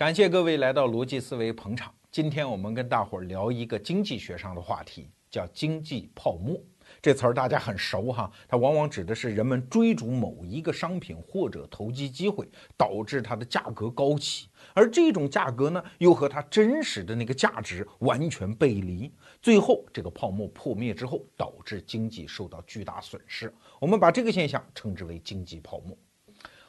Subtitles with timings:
[0.00, 1.94] 感谢各位来到逻辑思维捧场。
[2.10, 6.58] 今天我们跟大伙儿聊一个经济学上的话题，叫经济泡沫。
[7.02, 19.12] 这词儿大家很熟哈，它往往指的是人们追逐某一个商品或者投机机会，导致它的价格高起，而这种价格呢，又和它真实的那个价值完全背离，
[19.42, 23.52] 最后这个泡沫破灭之后，导致经济受到巨大损失。
[23.78, 25.94] 我们把这个现象称之为经济泡沫。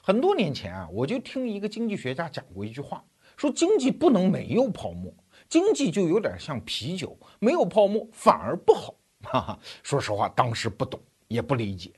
[0.02, 3.02] 很多年前啊，我就听一个经济学家讲过一句话。
[3.41, 5.11] 说经济不能没有泡沫，
[5.49, 8.93] 经济就有点像啤酒，没有泡沫反而不好。
[9.23, 11.91] 哈哈，说实话，当时不懂也不理解。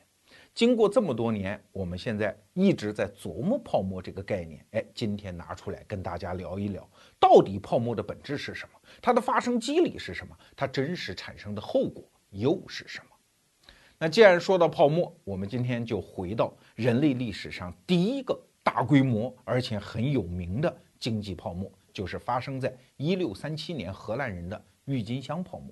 [0.54, 4.66] 经过这么多年，我们现在一直在琢磨泡沫这个概念。
[4.72, 8.80] 哎，今天拿出来跟大家聊一聊，到底泡沫的本质是什么？
[9.02, 10.34] 它的发生机理是什么？
[10.56, 13.74] 它真实产生的后果又是什么？
[13.98, 20.74] 那既然说到泡沫，我们今天就回到人类历史上第一个大规模而且很有名的。
[21.04, 25.70] 经济泡沫就是发生在一六三七年荷兰人的郁金香泡沫。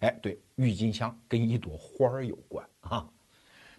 [0.00, 3.06] 哎，对，郁金香跟一朵花儿有关啊。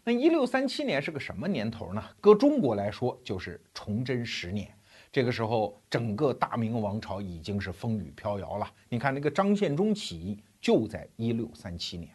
[0.04, 2.04] 那一六三七年是个什么年头呢？
[2.22, 4.72] 搁中国来说就是崇祯十年。
[5.12, 8.72] 这个时候，整个大明王朝已经是风雨飘摇了。
[8.88, 12.12] 你看那个张献忠起义就在一六三七年。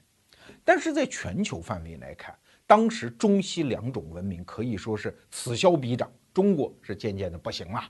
[0.65, 2.33] 但是在全球范围来看，
[2.69, 7.83] 当时中西两种文明可以说是此消彼长，中国是渐渐的不行了。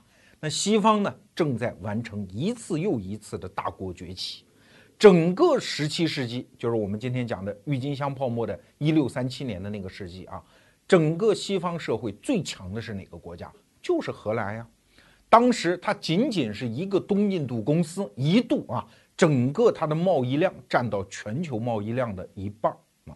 [0.43, 4.43] 那西方呢，正在完成一次又一次的大国崛起。
[4.97, 10.43] 整个十七世纪，就是我们今天讲的郁金香泡沫的1637年的那个世纪啊，
[10.87, 13.53] 整个西方社会最强的是哪个国家？
[13.83, 14.67] 就是荷兰呀。
[15.29, 18.83] 当时它仅仅是一个东印度公司，一度啊，
[19.15, 22.75] 整个它的贸易量占到全球贸易量的一半
[23.05, 23.15] 啊。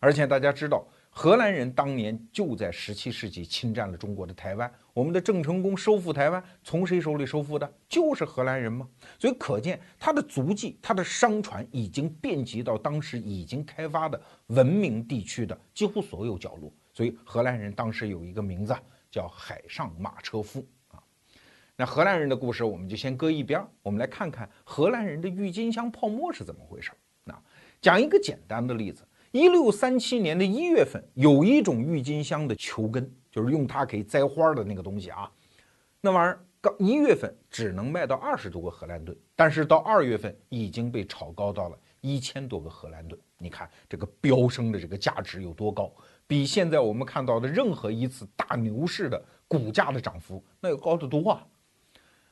[0.00, 0.84] 而且大家知道。
[1.16, 7.72] 荷兰人当年就在十七世纪侵占了中国的台湾，我们的郑成功收复台湾，从谁手里收复的？
[7.88, 8.88] 就是荷兰人吗？
[9.16, 16.70] 所以可见他的足迹，他的商船已经遍及到当时已经开发的文明地区的几乎所有角落。
[16.92, 18.76] 所以荷兰人当时有一个名字
[19.08, 21.00] 叫海上马车夫啊。
[21.76, 26.90] 那荷兰人的故事我们就先搁一边，我们来看看荷兰人的郁金香泡沫是怎么回事。
[27.22, 27.40] 那
[27.80, 29.06] 讲一个简单的例子。
[29.34, 35.28] 一六三七年的一月份，有一种郁金香的球根，就是用它可以栽花的那个东西啊。
[36.00, 43.20] 那玩意儿刚一月份只能卖到二十多个荷兰盾，但是到二月份已经被炒高到了一千多个荷兰盾。
[43.36, 45.92] 你看这个飙升的这个价值有多高？
[46.28, 51.44] 比现在我们看到的任何一次大牛市的股价的涨幅那要高得多啊！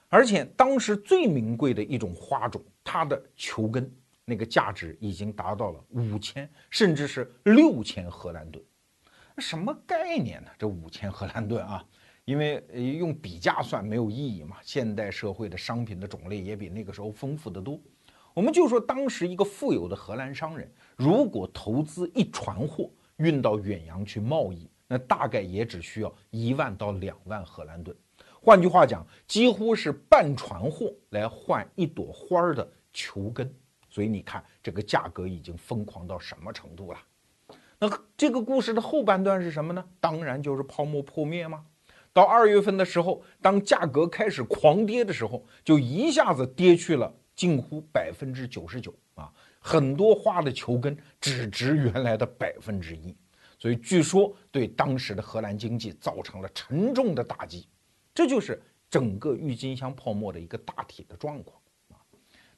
[0.08, 3.92] 而且当时最名贵的一种花种，它的球根。
[4.24, 8.64] 那个价值已经达到了五千，甚至是六千荷兰盾，
[9.38, 10.50] 什么概念呢？
[10.58, 11.84] 这五千荷兰盾啊，
[12.24, 12.64] 因为
[12.98, 14.56] 用比价算没有意义嘛。
[14.62, 17.80] 现代社会的商品的种类也比那个时候丰富得多。
[18.32, 27.94] 我们就说当时一个富有的荷兰商人，如果投资一船货运到远洋去贸易，那大概也只需要一万到两万荷兰盾。
[28.40, 33.52] 换句话讲，几乎是半船货来换一朵花的球根。
[33.92, 36.98] 所以你看，这个价格已经疯狂到什么程度了？
[37.78, 39.84] 那这个故事的后半段是什么呢？
[40.00, 41.66] 当然就是泡沫破灭吗？
[42.10, 49.30] 到二月份的时候，当价格开始狂跌的时候，就一下子跌去了近乎百分之九十九啊！
[49.60, 53.14] 很多花的球根只值原来的百分之一，
[53.58, 57.68] 所以据说对当时的荷兰经济造成了沉重的打击。
[58.14, 61.61] 这就是整个郁金香泡沫的一个大体的状况。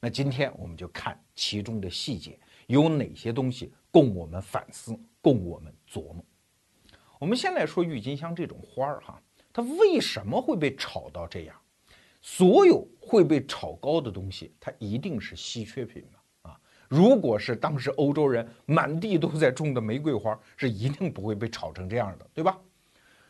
[0.04, 6.22] 那今天我们就看其中的细节，有哪些东西供我们反思，供我们琢磨。
[7.18, 9.18] 我们先来说郁金香这种花儿哈，
[9.50, 11.56] 它为什么会被炒到这样？
[12.20, 16.50] 所有会被炒高的东西，它一定是稀缺品嘛？
[16.50, 22.60] 啊，如果是当时欧洲人满地都在种的玫瑰花，是一定不会被炒成这样的，对吧？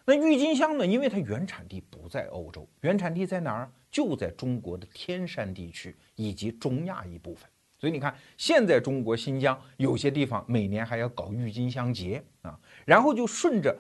[0.05, 0.85] 那郁金香呢？
[0.85, 3.71] 因为它原产地不在欧洲，原产地在哪儿？
[3.95, 7.49] 就在中国的天山地区以及中亚一部分，
[7.79, 13.73] 所以你看，现在中国新疆有些地方每年还要搞郁金香节啊，然后就顺着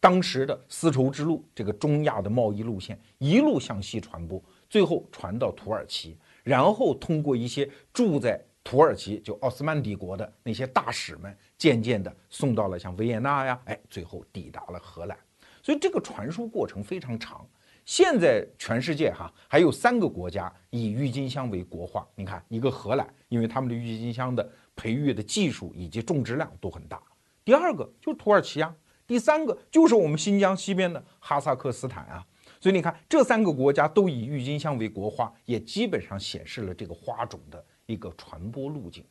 [0.00, 15.16] 当时的丝绸之路这个中亚的贸易路线一路向西传播，最后传到土耳其，然后通过一些住在土耳其就奥斯曼帝国的那些大使们，渐渐的送到了像维也纳呀，哎，最后抵达了荷兰，
[15.62, 17.46] 所以这个传输过程非常长。
[17.84, 22.06] 现在全世界哈还有三个国家以郁金香为国花。
[22.14, 27.02] 你看，一个荷兰，因为他们的郁金香的培育的技术以及种植量都很大。
[27.44, 28.74] 第二个就是土耳其啊，
[29.06, 32.24] 第三个就是我们新疆西边的哈萨克斯坦啊。
[32.60, 39.04] 所以你看，这三个国家都以郁金香为国花，也基本上显示了这个花种的一个传播路径。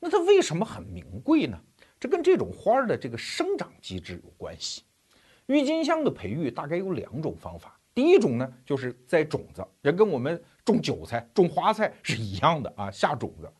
[0.00, 1.60] 那它为什么很名贵呢？
[2.00, 4.82] 这跟这种花的这个生长机制有关系。
[5.46, 13.52] 郁金香的培育大概有两种方法，第一种呢就是栽种子，也跟我们种韭菜、种花菜是一样的啊，下种子。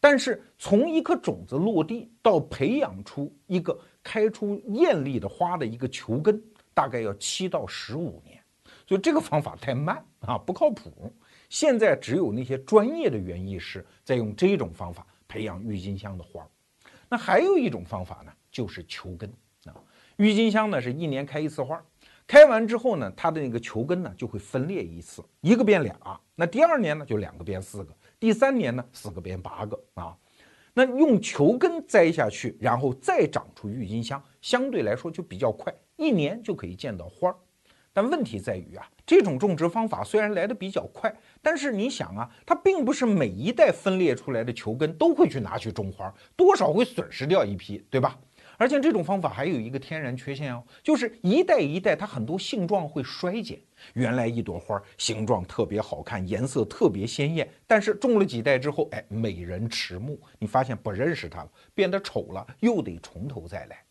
[0.00, 6.40] 但是从一颗种子落地到培养出一个开出艳丽的花的一个球根，
[6.72, 8.40] 大概要七到十五年，
[8.86, 11.12] 所以这个方法太慢啊，不靠谱。
[11.48, 16.46] 现在只有那些专业的园艺师在用这种方法培养郁金香的花。
[17.08, 19.28] 那还有一种方法呢，就是球根
[19.64, 19.74] 啊。
[20.16, 21.82] 郁金香呢是一年开一次花，
[22.28, 25.96] 开完之后呢，它的那个球根呢就会分裂一次，一个变俩，
[26.34, 27.96] 那第二年呢就两个变四个。
[28.20, 30.14] 第三年呢，四个变八个啊，
[30.74, 37.36] 那用球根栽下去，然后再长出郁金香，相对来说就比较快，一年就可以见到花儿。
[37.94, 41.10] 但问题在于啊，这种种植方法虽然来的比较快，
[41.40, 48.18] 但是你想啊，它并不是每一代分裂出来的球根都会去拿去种花，多少会损失掉一批，对吧？
[48.58, 53.58] 而且这种方法还有一个天然缺陷哦，就是一代一代它很多性状会衰减。
[53.94, 63.82] 原来一朵花形状特别好看，颜色特别鲜艳，但是种了几代之后，哎，美人迟暮，你发现不认识它了，变得丑了，又得从头再来。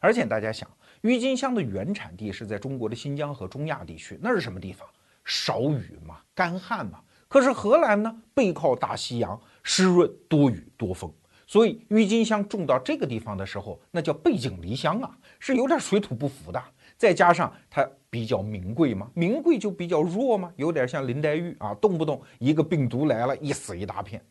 [0.00, 0.68] 而且大家想，
[1.02, 4.88] 郁金香的原产地是在中国的新疆和中亚地区，那是什么地方？
[5.24, 7.00] 少雨嘛，干旱嘛。
[7.28, 11.12] 可是荷兰呢，背靠大西洋，湿润多雨多风，
[11.48, 16.62] 所以郁金香种到这个地方的时候，那叫背井离乡啊，是有点水土不服的。
[16.98, 24.22] 再加上它比较名贵嘛，名贵就比较弱嘛，有点像林黛玉啊，动不动一个病毒来了，一死一大片。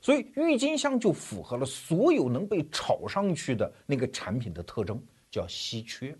[0.00, 6.16] 所以郁金香就符合了所有能被炒上去的那个产品的特征，叫稀缺。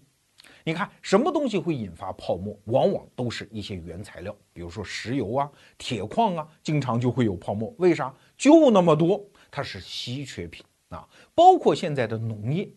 [0.65, 7.73] 你看什么东西会引发泡沫，往往都是一些原材料，比如说石油啊、铁矿啊，经常就会有泡沫。
[7.79, 8.13] 为啥？
[8.37, 11.07] 就那么多，它是稀缺品啊。
[11.35, 12.69] 包括现在的农业。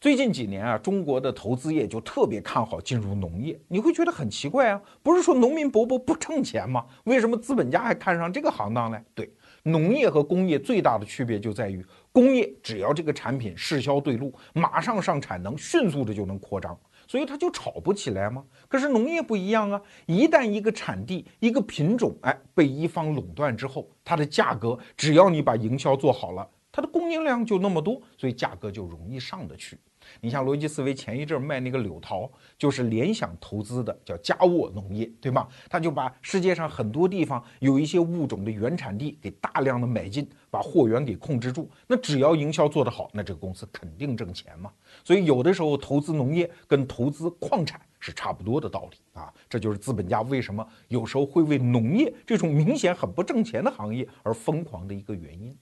[0.00, 6.84] 最近几年啊，中国的投资业就特别看好进入农业，你会觉得很奇怪啊，不是说农民伯伯不挣钱吗？
[7.04, 9.00] 为什么资本家还看上这个行当呢？
[9.14, 9.32] 对，
[9.62, 16.76] 农业和工业最大的区别就在于，工业只要这个产品适销对路，马上上产能，迅速的就能扩张，
[17.12, 18.42] 所以它就炒不起来吗？
[18.68, 29.78] 可是农业不一样啊，一旦一个产地、一个品种，哎，被一方垄断之后，它的价格只要你把营销做好了，它的供应量就那么多，所以价格就容易上得去。
[30.20, 35.48] 你像逻辑思维前一阵卖那个柳桃，就是联想投资的，叫佳沃农业，对吧？
[35.68, 41.70] 他就把世界上很多地方有一些物种的原产地给大量的买进，把货源给控制住。
[41.86, 44.70] 那只要营销做得好，那这个公司肯定挣钱嘛。
[45.04, 49.32] 所以有的时候投资农业跟投资矿产是差不多的道理啊。
[49.48, 55.56] 这就是资本家为什么有时候会为农业这种明显很不挣钱的行业而疯狂的一个原因。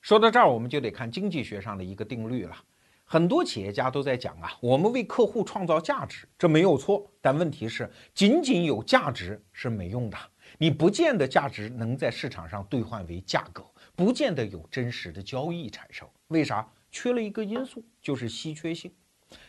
[0.00, 2.56] 说到这儿，我们就得看经济学上的一个定律了。
[3.12, 7.06] 很多企业家都在讲啊，我们为客户创造价值，这没有错。
[7.20, 10.16] 但问题是，仅仅有价值是没用的，
[10.56, 13.62] 你不见得价值能在市场上兑换为价格，
[13.94, 16.08] 不见得有真实的交易产生。
[16.28, 16.66] 为啥？
[16.90, 18.90] 缺了一个因素，就是稀缺性。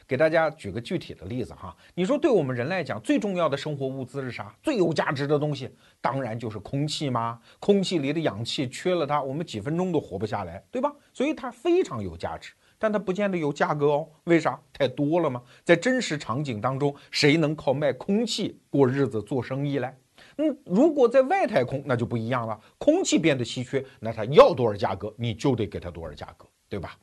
[0.06, 4.54] 给大家举个具体的例子哈，你说对我们人来讲，最重要的生活物资是啥？
[4.62, 7.39] 最有价值的东西，当然就是空气嘛。
[7.60, 10.93] 空气里的氧气缺了它，我们几分钟都活不下来，对吧？
[11.13, 12.51] 所以它非常有价值。
[12.77, 14.60] 但它不见得有价格哦，为啥？
[14.72, 15.42] 太多了吗？
[15.63, 19.94] 在真实场景当中，谁能靠卖空气过日子、做生意嘞？
[20.38, 26.98] 嗯，如果在外太空，那就不一样了，空气变得稀缺，那它要多少价格，你就得给它多少价格，对吧？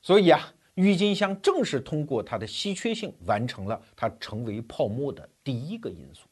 [0.00, 6.26] 所以啊，郁金香正是通过它的稀缺性，完成了它成为泡沫的第一个因素。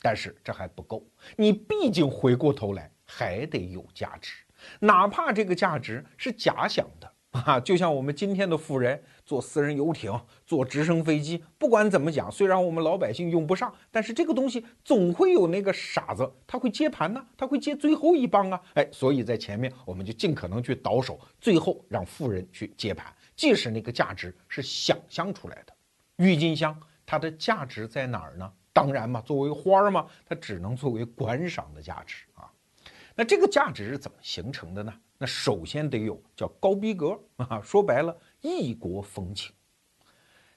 [0.00, 1.04] 但是这还不够，
[1.36, 4.44] 你毕竟回过头来还得有价值，
[4.78, 7.12] 哪怕这个价值是假想的。
[7.44, 10.10] 啊，就像我们今天的富人坐私人游艇、
[10.46, 25.74] 坐直升飞机，不管怎么讲，虽然我们老百姓用不上，但是这个东西总会有那个傻子，他会接盘呢，他会接最后一棒啊，哎，所以在前面我们就尽可能去倒手，最后让富人去接盘，即使那个价值是想象出来的。
[26.16, 28.50] 郁金香它的价值在哪儿呢？
[28.72, 32.50] 当然嘛，作为花儿嘛，它只能作为观赏的价值啊。
[33.14, 34.94] 那这个价值是怎么形成的呢？
[35.18, 39.52] 那首先得有叫高逼格啊，说白了异国风情。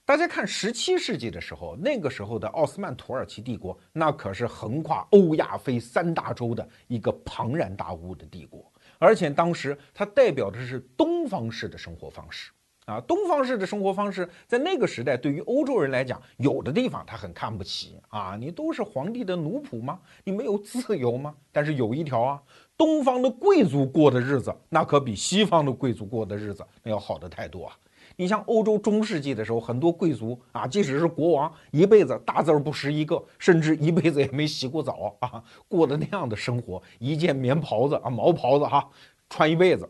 [0.06, 12.52] 大家看十七世纪的时候，那个时候的奥斯曼土耳其帝国，那可是横跨欧亚非三大洲的一个庞然大物的帝国，而且当时它代表的是东方式的生活方式
[12.86, 20.00] 啊，东方式的生活方式在那个时代对于欧洲人来讲，有的地方他很看不起啊，你都是皇帝的奴仆吗？
[20.24, 21.34] 你没有自由吗？
[21.52, 22.42] 但是有一条啊，
[22.82, 27.78] 东方的贵族过的日子那可比西方的贵族过的日子那要好的太多啊。
[28.16, 38.90] 你像欧洲中世纪的时候，很多贵族啊，即使是国王，一辈子大字不识一个，甚至一辈子也没洗过澡啊，过的那样的生活，一件棉袍子啊，毛袍子哈，
[39.30, 39.88] 穿一辈子。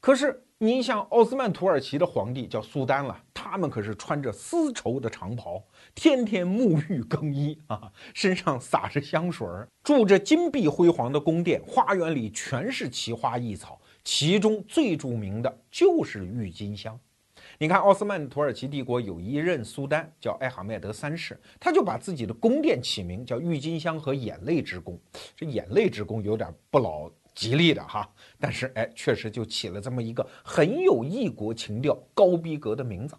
[0.00, 3.16] 可是你像奥斯曼土耳其的皇帝叫苏丹了，
[3.50, 5.64] 他们可是穿着丝绸的长袍，
[5.94, 16.98] 天天沐浴更衣啊， 身上撒着香水儿，住着金碧辉煌的宫殿，花园里全是奇花异草，其中最著名的就是郁金香。
[17.58, 25.00] 你看，奥斯曼土耳其帝国有一任苏丹叫艾哈迈德三世，他就把自己的宫殿起名叫郁金香和眼泪之宫。
[25.34, 33.16] 这眼泪之宫有点不老吉利的哈，但是哎，确实就起了这么一个很有异国情调、高逼格的名字。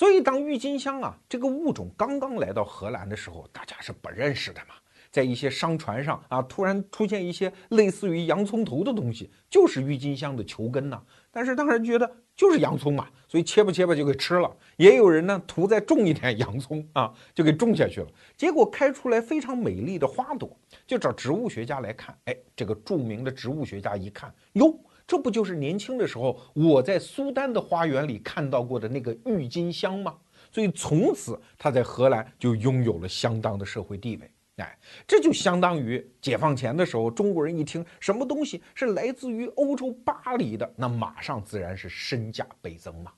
[0.00, 4.74] 所以，当郁金香啊这个物种刚刚来到荷兰的时候，大家是不认识的嘛。
[5.10, 11.02] 在一些商船上啊，突然出现一些类似于洋葱头的东西，就是郁金香的球根呐。
[11.30, 12.10] 但是当然觉得。
[12.34, 14.50] 就是洋葱嘛，所以切吧切吧就给吃了。
[14.78, 18.06] 也有人呢图再种一点洋葱啊，就给种下去了。
[18.34, 22.18] 结果开出来非常美丽的花朵，就找植物学家来看。
[22.24, 24.74] 哎，这个著名的植物学家一看，哟，
[25.10, 30.16] 这不就是年轻的时候我在苏丹的花园里看到过的那个郁金香吗？
[30.52, 34.30] 所以从此他在荷兰就拥有了相当的社会地位。
[34.58, 43.10] 哎，这就相当于解放前的时候，中国人一听什么东西是来自于欧洲巴黎的，那马上自然是身价倍增嘛。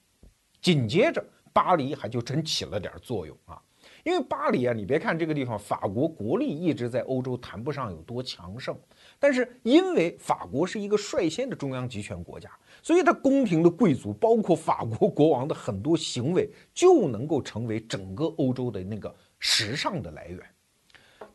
[0.63, 1.23] 紧接着，
[1.53, 3.61] 巴黎还就真起了点作用啊。
[4.05, 8.75] 因为巴黎啊，你别看这个地方，法国国力一直在欧洲谈不上有多强盛，
[9.23, 12.51] 但是因为法国是一个率先的中央集权国家，
[12.83, 20.41] 所以它宫廷的贵族，包括法国国王的很多行为，就能够成为整个欧洲的那个时尚的来源。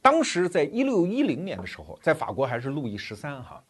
[0.01, 3.63] 当时在一六一零年的时候，在法国还是路易十三哈，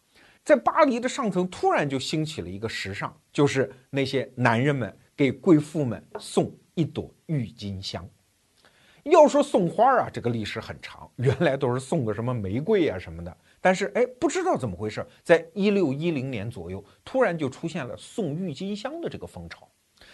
[0.44, 8.04] 在巴黎的上层突然就兴起了一个时尚，就是那些男人们给贵妇们送一朵郁金香。
[9.04, 13.38] 要说送花啊，这个历史很长，原来都是送个什么玫瑰啊什么的。
[13.60, 19.68] 但是哎，不知道怎么回事，在一六一零年左右，突然就出现了送郁金香的这个风潮。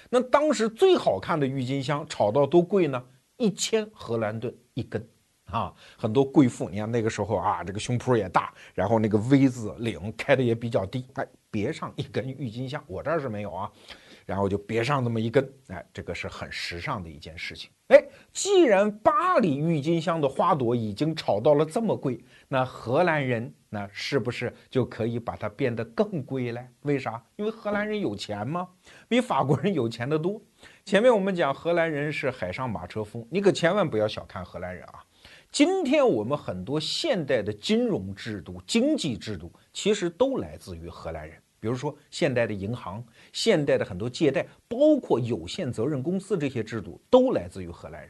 [0.09, 3.03] 那当时最好看的郁金香炒到多贵呢？
[3.37, 5.05] 一千荷兰盾一根。
[5.45, 13.71] 啊，很多贵妇，你看那个时候啊，这个胸脯也大，然后那个 V 字领开的也比较低，哎，别上一根郁金香，我这儿是没有啊，
[14.25, 17.69] 然后就别上这么一根，哎，这个是很时尚的一件事情。
[17.89, 26.67] 哎，既然巴黎郁金香的花朵已经炒到了这么贵，那荷兰人那是不是就可以把它变得更贵嘞？
[26.81, 27.23] 为啥？
[27.35, 28.67] 因为荷兰人有钱吗？
[29.07, 30.41] 比法国人有钱的多。
[30.83, 35.03] 前面我们讲荷兰人是海上马车夫，你可千万不要小看荷兰人啊。
[35.51, 41.37] 今天我们很多现代的金融制度、经济制度，其实都来自于荷兰人。
[41.59, 48.09] 比如说，现代的银行、现代的很多借贷，包括有限责任公司这些制度，都来自于荷兰人。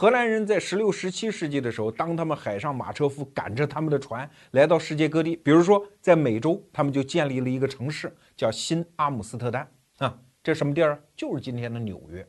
[0.00, 10.16] 荷兰人在十六、十七世纪的时候，当他们海上马车夫赶着他们的船来到世界各地，比如说在美洲，他们就建立了一个城市，叫新阿姆斯特丹啊。
[10.40, 11.02] 这什么地儿？
[11.16, 12.24] 就是今天的纽约。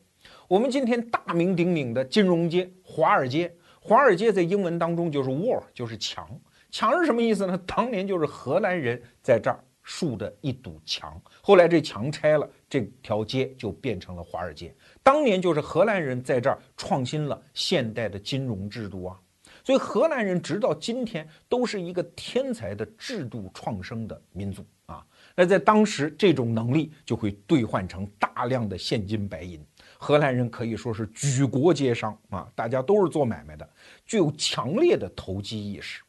[0.48, 3.56] 我们今天大名鼎鼎的金融街——华尔街。
[3.80, 6.28] 华尔街在英文当中就是 wall，就是墙。
[6.72, 7.56] 墙是什么意思呢？
[7.68, 14.74] 当年就是荷兰人在这儿竖的一堵墙，后来这墙拆了，这条街就变成了华尔街。
[15.02, 19.20] 当年就是荷兰人在这儿创新了现代的金融制度啊，
[19.64, 25.06] 所以荷兰人直到今天都是一个天才的制度创生的民族啊。
[25.36, 29.60] 那在当时，这种能力就会兑换成大量的现金白银。
[29.98, 33.68] 荷兰人可以说是举国皆商啊，大家都是做买卖的，
[34.06, 36.02] 具有强烈的投机意识。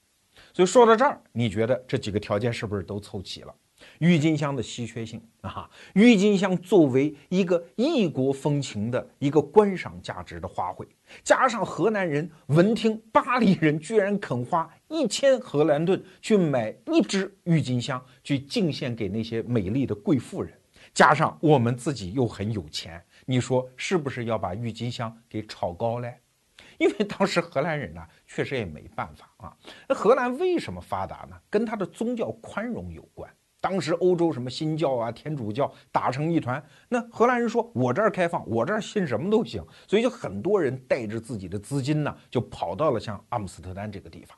[0.52, 3.55] 所以说到这儿，你觉得这几个条件是不是都凑齐了？
[4.00, 10.87] 郁金香的稀缺性啊，郁金香作为一个异国风情的一个观赏价值的花卉，
[11.23, 20.50] 加上荷兰人闻听巴黎人居然肯花一千荷兰盾去买一支郁金香去敬献给那些美丽的贵妇人，
[20.95, 23.04] 加上我们自己又很有钱。
[23.26, 26.14] 你说是不是要把郁金香给炒高嘞？
[26.78, 29.54] 因为当时荷兰人呢，确实也没办法啊。
[29.87, 31.37] 那荷兰为什么发达呢？
[31.50, 33.30] 跟他的宗教宽容有关。
[33.61, 44.37] 当时欧洲什么新教啊、天主教打成一团，那荷兰人说：“我这儿开放，我这儿信什么都行。”所以就很多人带着自己的资金呢，就跑到了像阿姆斯特丹这个地方。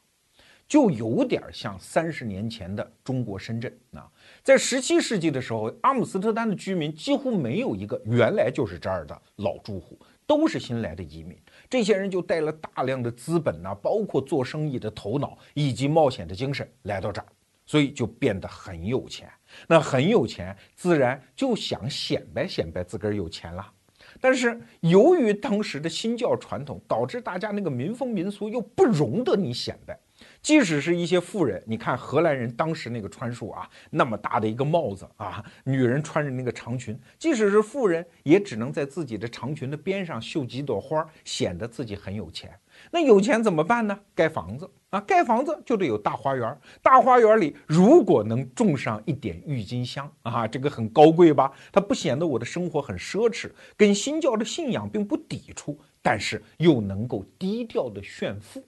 [0.68, 4.10] 就有点像三十年前的中国深圳啊。
[4.42, 11.36] 在十七世纪的时候，阿姆斯特丹的居民几乎没有一个原来就是这儿的老住户，都是新来的移民。
[11.68, 17.26] 这些人就带了大量的资本呐，包括做生意的头脑以及冒险的精神来到这儿，
[17.66, 19.30] 所以就变得很有钱。
[19.66, 23.72] 那很有钱，自然就想显摆显摆自个儿有钱了。
[24.20, 29.98] 但是由于当时的新教传统，导致大家那个民风民俗又不容得你显摆。
[30.40, 42.56] 即使是一些富人，你看荷兰人当时那个穿束啊，那么大的一个帽子啊，女人穿着那个长裙，即使是富人，也只能在自己的长裙的边上绣几朵花，显得自己很有钱。
[42.94, 43.98] 那有钱怎么办呢？
[44.14, 51.50] 盖房子啊，盖房子就得有大花园，大花园里如果能种上一点郁金香啊，这个很高贵吧？
[51.72, 58.62] 它不显得我的生活很奢侈，跟新教的信仰并不抵触，但是又能够低调的炫富。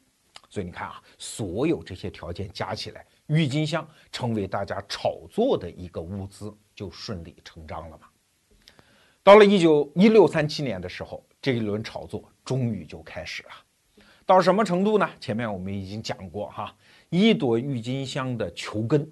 [0.48, 8.06] 所以你看啊，所有这些条件加起来，郁金香成为大家炒作的一个物资，就顺理成章了嘛。
[9.22, 13.50] 到了一九一六三七年的时候，这一轮炒作终于就开始了。
[14.26, 15.08] 到什么程度呢？
[15.20, 16.74] 前面我们已经讲过哈，
[17.10, 19.06] 一朵郁金香的球根，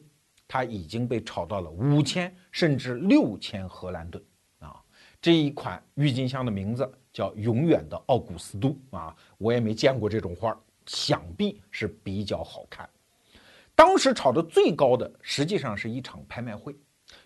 [0.49, 4.25] 它已经被炒到了五千甚至六千荷兰盾
[4.59, 4.81] 啊。
[5.21, 10.59] 这一款郁金香的名字叫“永远的奥古斯都”啊，我也没见过这种花。
[10.87, 12.88] 想必是比较好看。
[13.75, 16.75] 当时炒得最高的，实际上是一场拍卖会。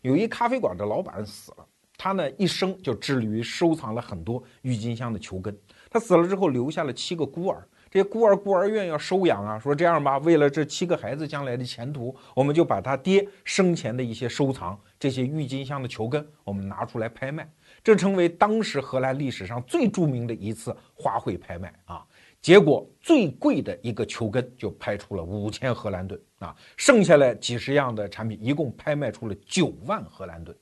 [0.02, 1.66] 有一咖啡馆的老板死了，
[1.96, 5.56] 他呢一生就致力于收藏了很多郁金香的球根。
[5.88, 7.66] 他死了之后，留下了七个孤儿。
[7.96, 17.50] 这孤儿孤儿院要收养啊，说这样吧，为了这七个孩子将来的前途，我们就把他爹生前的一些收藏，这些郁金香的球根，我们拿出来拍卖。
[17.82, 22.06] 这成为当时荷兰历史上最著名的一次花卉拍卖啊。
[22.42, 30.54] 结果最贵的一个球根就拍出了五千荷兰盾啊，剩下来几十样的产品一共拍卖出了九万荷兰盾，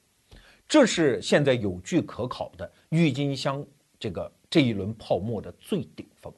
[0.69, 3.67] 这是现在有据可考的郁金香
[3.99, 6.33] 这个这一轮泡沫的最顶峰。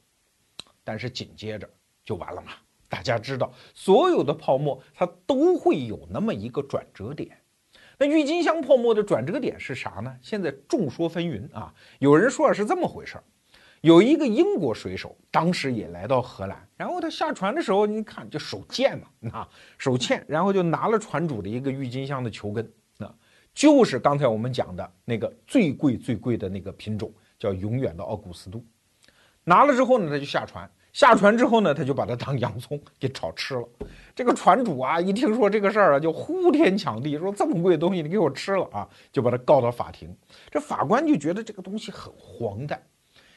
[0.86, 1.68] 但是紧接着
[2.04, 2.52] 就完了嘛？
[2.88, 7.36] 大家知道，所有的泡沫它都会有那么一个转折点。
[7.98, 10.16] 那郁金香泡沫的转折点是啥呢？
[10.22, 13.24] 现在众说纷纭啊，有人说是这么回事儿。
[13.80, 23.12] 有一个英国水手，当时也来到荷兰，然后他下船的时候，你看就手贱嘛，啊，手欠，然后就拿了船主的一个郁金香的球根，啊，
[23.52, 28.64] 就是刚才我们讲的那个最贵最贵的那个品种，叫永远的奥古斯都。
[29.48, 33.68] 拿了之后呢，他就下船，下船之后呢，他就把它当洋葱给炒吃了。
[34.12, 40.12] 这个船主啊，一听说这个事儿啊，就呼天抢地，说这么贵的东西你给我吃了啊，就把他告到法庭。
[40.50, 42.82] 这法官就觉得这个东西很荒诞。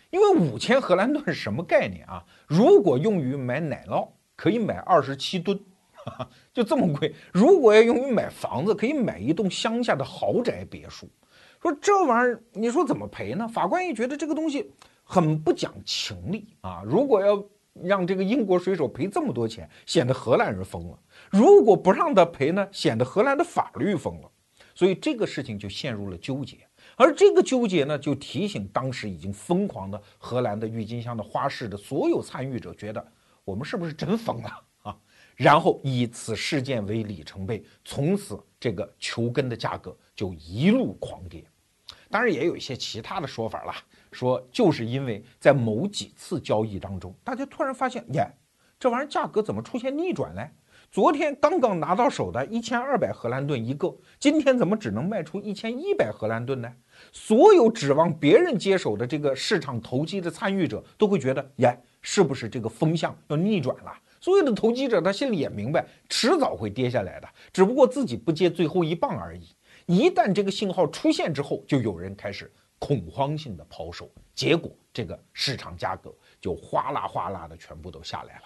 [0.10, 2.26] 因为五千荷兰盾是什么概念啊？
[2.48, 5.60] 如果用于买奶酪，可以买二十七吨，
[6.52, 7.14] 就这么贵。
[7.32, 11.08] 如果要用于买房子，可以买一栋乡下的豪宅别墅。
[11.62, 13.48] 说这玩意儿，你说怎么赔呢？
[13.48, 14.72] 法官一觉得这个东西
[15.12, 16.84] 很不讲情理啊。
[16.86, 17.44] 如果要
[17.74, 21.00] 让这个英国水手赔这么多钱，显得荷兰人疯了；
[21.32, 24.30] 如果不让他赔呢，显得荷兰的法律疯了。
[24.76, 26.60] 所以这个事情就陷入了纠结。
[26.96, 33.04] 而这个纠结呢，就提醒当时已经疯狂的荷兰的郁金香的花市的所有参与者，觉得
[33.44, 34.96] 我们是不是真疯了啊？
[35.36, 41.44] 然后以此事件为里程碑，从此这个球根的价格就一路狂跌。
[42.12, 43.74] 当然也有一些其他的说法了，
[44.12, 48.28] 说就是因为在某几次交易当中，大家突然发现，耶，
[48.80, 50.50] 这玩意儿价格怎么出现逆转嘞？
[50.92, 56.74] 昨天刚刚拿到手的一千二百荷兰盾一个，今天怎么只能卖出一千一百荷兰盾呢？
[57.12, 63.94] 所有指望别人接手的这个市场投机的参与者都会觉得，耶，是不是这个风向要逆转了？
[64.20, 69.48] 所有的投机者他心里也明白，迟早会跌下来的，只不过自己不接最后一棒而已。
[69.86, 76.12] 一旦这个信号出现之后，就有人开始恐慌性的抛售，结果这个市场价格
[76.42, 78.44] 就哗啦哗啦的全部都下来了。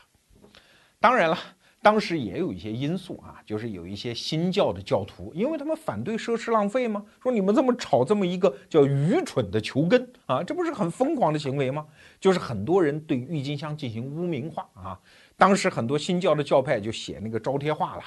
[0.99, 1.37] 当然了。
[1.83, 7.05] 当时也有一些因素啊，就是有一些新教的教徒，因为他们反对奢侈浪费吗？
[7.21, 11.85] 说你们这么炒这么一个叫愚蠢的球根啊，这不是很疯狂的行为吗？
[12.21, 14.97] 就是很多人对郁金香进行污名化啊。
[15.35, 18.03] 当时很多新教的教派就写那个招贴画了，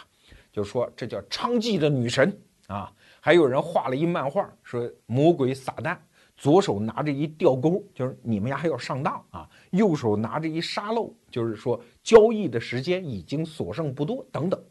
[0.51, 2.91] 就说这叫娼妓的女神啊。
[3.21, 5.99] 还有人画了一漫画，说魔鬼撒旦。
[6.37, 14.62] 左手拿着一吊钩，就是你们家还要上当啊；右手拿着一沙漏，就是说交易的时间已经所剩不多等等。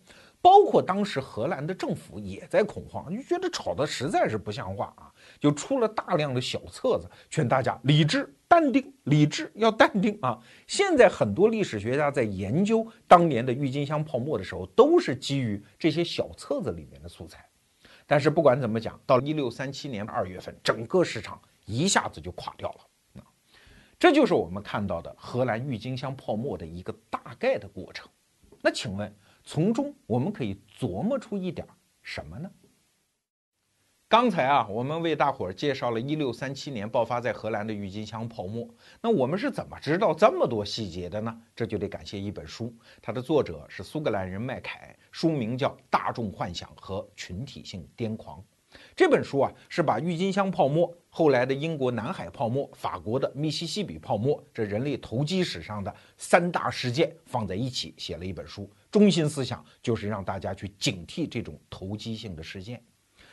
[0.42, 10.40] 包括当时荷兰的政府也在恐慌，就觉得炒的实在是不像话啊，就出了大量的小册子，劝大家理智，淡定理智，要淡定啊！
[10.68, 17.44] 现在很多历史学家在研究当年的郁金香泡沫的时候，都是基于这些小册子里面的素材。
[18.06, 23.22] 但是不管怎么讲，到一六三七年的二月份，整个市场一下子就垮掉了。
[23.22, 23.28] 啊，
[24.00, 28.08] 这就是我们看到的荷兰郁金香泡沫的一个大概的过程。
[28.62, 31.68] 那请问，从中我们可以琢磨出一点
[32.02, 32.50] 什么呢？
[34.08, 38.68] 刚才啊，我们为大伙儿介绍了1637年爆发在荷兰的郁金香泡沫。
[39.02, 41.42] 那我们是怎么知道这么多细节的呢？
[41.56, 48.40] 这就得感谢一本书，它的作者是苏格兰人麦凯，书名叫《大众幻想和群体性癫狂》。
[48.96, 58.72] 这本书啊，是把郁金香泡沫、后来的英国南海泡沫、法国的密西西比泡沫这人类投机史上的三大事件放在一起写了一本书。
[58.90, 62.82] 中心思想就是让大家去警惕这种投机性的事件。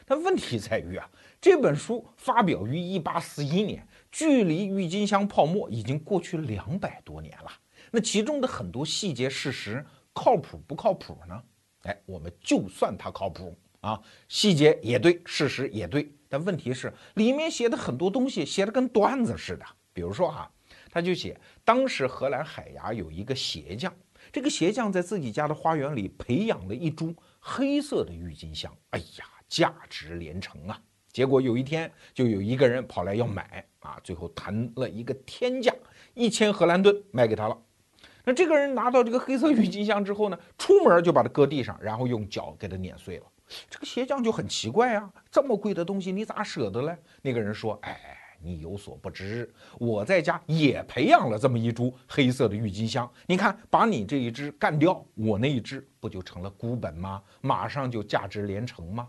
[0.05, 1.09] 但问题在于啊，
[1.40, 7.53] 这本书发表于一八四一年，距离郁金香泡沫已经过去两百多年了。
[7.92, 11.40] 那其中的很多细节事实靠谱不靠谱呢？
[11.83, 16.11] 哎，我们就算它靠谱啊，细节也对，事实也对。
[16.29, 19.64] 但问题是，里面写的很多东西写的跟段子似的。
[19.92, 20.51] 比如说哈，
[20.90, 23.95] 他就写当时荷兰海牙有一个鞋匠，
[24.33, 28.75] 这个鞋匠在自己家的花园里培养了一株黑色的郁金香。
[28.90, 29.27] 哎呀！
[29.53, 30.81] 价值连城啊！
[31.12, 35.71] 结果有一天，就有一个人跑来要买啊，最后谈了一个天价，
[36.14, 37.62] 一千荷兰盾卖给他了。
[38.25, 43.27] 那这个人拿到这个黑色郁金香之后呢，出门就把它搁地上，然后用脚给它碾碎了。
[43.69, 46.97] 这个鞋匠就很奇怪啊，这么贵的东西你咋舍得嘞？
[47.23, 53.11] 那个人说：“哎，你有所不知，我在家也培养了这么一株黑色的郁金香。
[53.27, 57.23] 你看，把你这一只干掉，我那一只不就成了孤本吗？
[57.41, 59.09] 马上就价值连城吗？”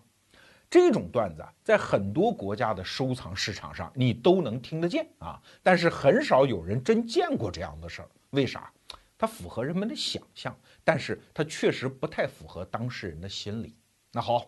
[0.69, 8.09] 这种段子，在很多国家的收藏市场上，你都能听得见啊，但是很少有人真见过这样的事儿。
[8.31, 8.71] 为啥？
[9.15, 10.53] 它符合人们的想象，
[10.83, 13.75] 但是它确实不太符合当事人的心理。
[14.15, 14.45] 那好，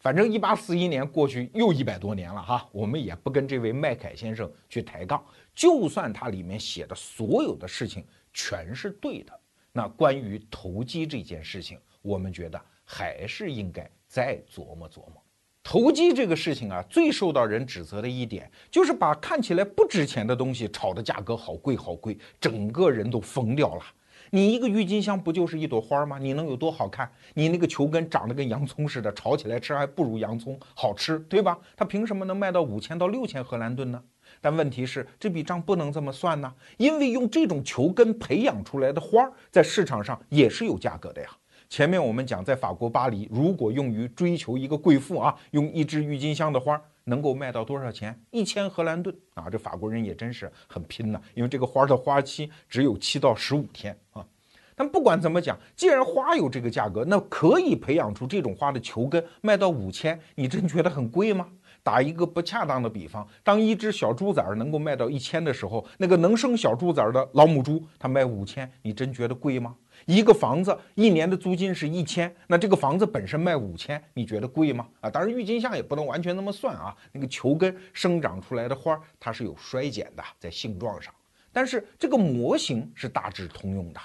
[0.00, 5.24] 反正一八四一年过去又一百多年了哈，我们也不跟这位麦凯先生去抬杠。
[5.54, 9.32] 就算他里面写的所有的事情全是对的，
[9.72, 15.22] 那关于投机这件事情，我们觉得还是应该再琢磨琢磨。
[15.62, 23.84] 投机这个事情啊，最受到人指责的一点，就是把看起来不值钱的东西炒的价格好贵好贵，整个人都疯掉了。
[24.30, 26.18] 你一个郁金香不就是一朵花吗？
[26.18, 27.10] 你能有多好看？
[27.34, 31.58] 你那个球根长得跟洋葱似的，炒起来吃还不如洋葱好吃，对吧？
[31.76, 34.02] 它凭什么能卖到五千到六千荷兰盾呢？
[34.40, 41.28] 但问题是，这笔账不能这么算呢，因为用这种球根培养出来的花，在市场上也是有价格的呀。
[41.68, 48.20] 前面我们讲，在法国巴黎，如果用于追求一个贵妇啊，用一支郁金香的花能够卖到多少钱？
[48.30, 49.48] 一千荷兰盾啊！
[49.48, 54.26] 这法国人也真是很拼呐，因为这个花的花期只有七到十五天啊。
[54.74, 61.48] 但不管怎么讲，既然花有这个价格，那可以培养出这种花的球根卖到五千，你真觉得很贵吗？
[61.82, 69.76] 打一个不恰当的比方，当一只小猪崽儿能够卖到一千的时候，那个能生小猪崽儿的老母猪，它卖五千，你真觉得贵吗？
[70.06, 74.86] 一个房子一年的租金是一千，那这个房子本身卖五千，你觉得贵吗？
[75.00, 81.12] 啊，当然郁金香也不能完全那么算啊，那个球根生长出来的花它是有衰减的，在性状上，
[81.52, 84.00] 但是这个模型是大致通用的。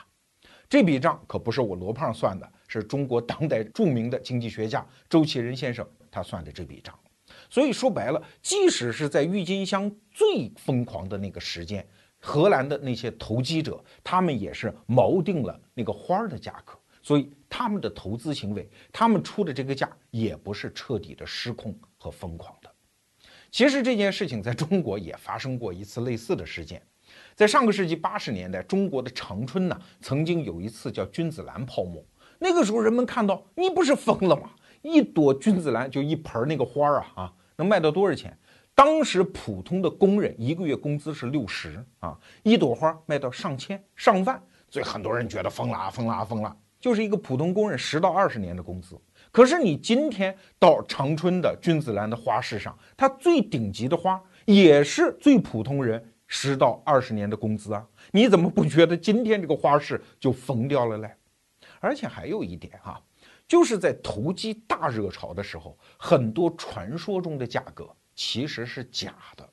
[0.68, 6.98] 这笔账可不是我罗胖算的，是中国当代著名的经济学家周其仁先生他算的这笔账。
[7.48, 11.86] 所以说白了，即使是在郁金香最疯狂的那个时间。
[12.22, 22.72] 荷兰的那些投机者，他们也是锚定了那个花儿的价格，所以他们的投资行为，他们出的这个价也不是彻底的失控和疯狂的。
[23.50, 26.82] 其实这件事情在中国也发生过一次类似的事件，
[27.36, 32.02] 在上个世纪八十年代，中国的长春呢，曾经有一次叫君子兰泡沫。
[32.40, 34.52] 那个时候人们看到，你不是疯了吗？
[34.84, 38.36] 一朵君子兰就一盆那个花儿啊啊，能卖到多少钱？
[38.84, 44.42] 当时普通的工人一个月工资是六十啊，一朵花卖到上千上万，
[44.72, 46.58] 所以很多人觉得疯了啊，疯了啊，疯了！
[46.80, 49.00] 就是一个普通工人十到二十年的工资。
[49.32, 57.88] 可是你今天到长春的君子兰的花市上，它最顶级的花也是最普通人十到二十年的工资啊！
[58.10, 61.12] 你怎么不觉得今天这个花市就疯掉了嘞？
[61.80, 63.00] 而且还有一点哈，
[63.48, 67.88] 就是在投机大热潮的时候，很多传说中的价格。
[68.24, 69.50] 其实是假的，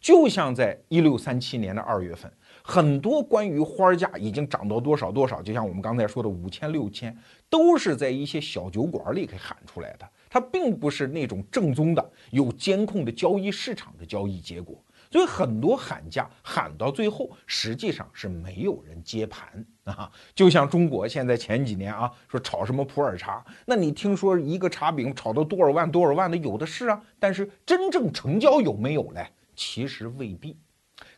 [0.00, 7.18] 就像在一六三七年的二月份，很多关于花价已经涨到多少多少，就像我们刚才说的五千六千，
[7.50, 14.80] 都是在一些小酒馆里给喊出来的，它并不是那种正宗的有监控的交易市场的交易结果。
[15.16, 20.12] 所以很多喊价喊到最后，实际上是没有人接盘啊。
[20.34, 27.02] 就像中国现在前几年啊，说炒什么普洱茶，那你听说一个茶饼炒到多少万多少万的，有的是啊。
[27.18, 29.26] 但是真正成交有没有嘞？
[29.54, 30.54] 其实未必。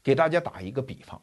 [0.01, 1.21] 给大家打一个比方，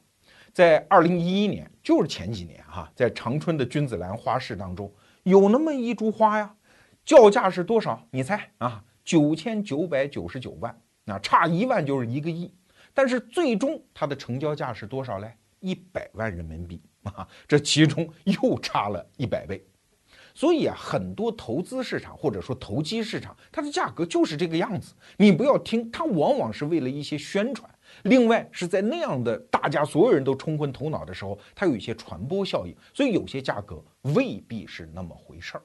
[0.52, 6.54] 在二零一一年，就是前几年哈，在长春的君子兰花市当中，有那么一株花呀，
[7.06, 8.06] 叫价是多少？
[8.12, 8.84] 你猜啊？
[9.06, 12.54] 九千九百九十九万，那差一万就是一个亿。
[12.96, 15.32] 但是最终它的成交价是多少嘞？
[15.60, 17.28] 一百万人民币啊！
[17.48, 19.64] 这其中又差了一百倍。
[20.34, 24.94] 所以啊，很多投资市场或者说投机市场，它的价格就是这个样子。
[25.18, 27.70] 你不要听，它往往是为了一些宣传。
[28.04, 35.62] 另外是在那样的大家所有人都冲昏头脑的时候，它有一些传播效应，所以有些价格未必是那么回事儿。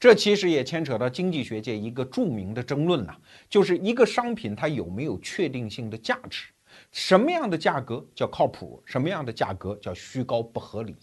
[0.00, 3.16] 这其实也牵扯到经济学界一个著名的争论呐，
[3.48, 6.46] 就是一个商品它有没有确定性的价值，
[6.92, 10.94] 什么样的价格叫靠谱，什么样的价格叫虚高不合理。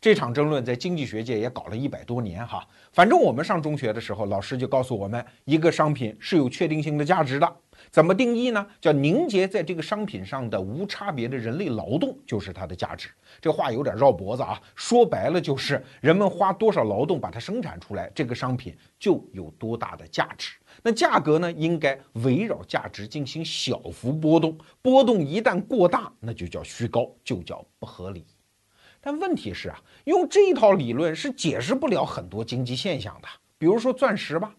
[0.00, 2.64] 这场争论在经济学界也搞了一百多年哈。
[2.92, 7.56] 反正我们上中学的时候，老师就告诉我们，一个商品是有确定性的价值的。
[7.90, 8.66] 怎么定义呢？
[8.80, 13.08] 叫凝结在这个商品上的无差别的人类劳动就是它的价值。
[13.40, 20.52] 这话有点绕脖子啊，说白了就是人们花多少劳动把它生产出来，这个商品就有多大的价值。
[20.82, 28.24] 那价格呢，应该围绕价值进行小幅波动，波动一旦过大，那就叫虚高，就叫不合理。
[29.00, 34.54] 但问题是啊，用这套理论是解释不了很多经济现象的，比如说钻石吧。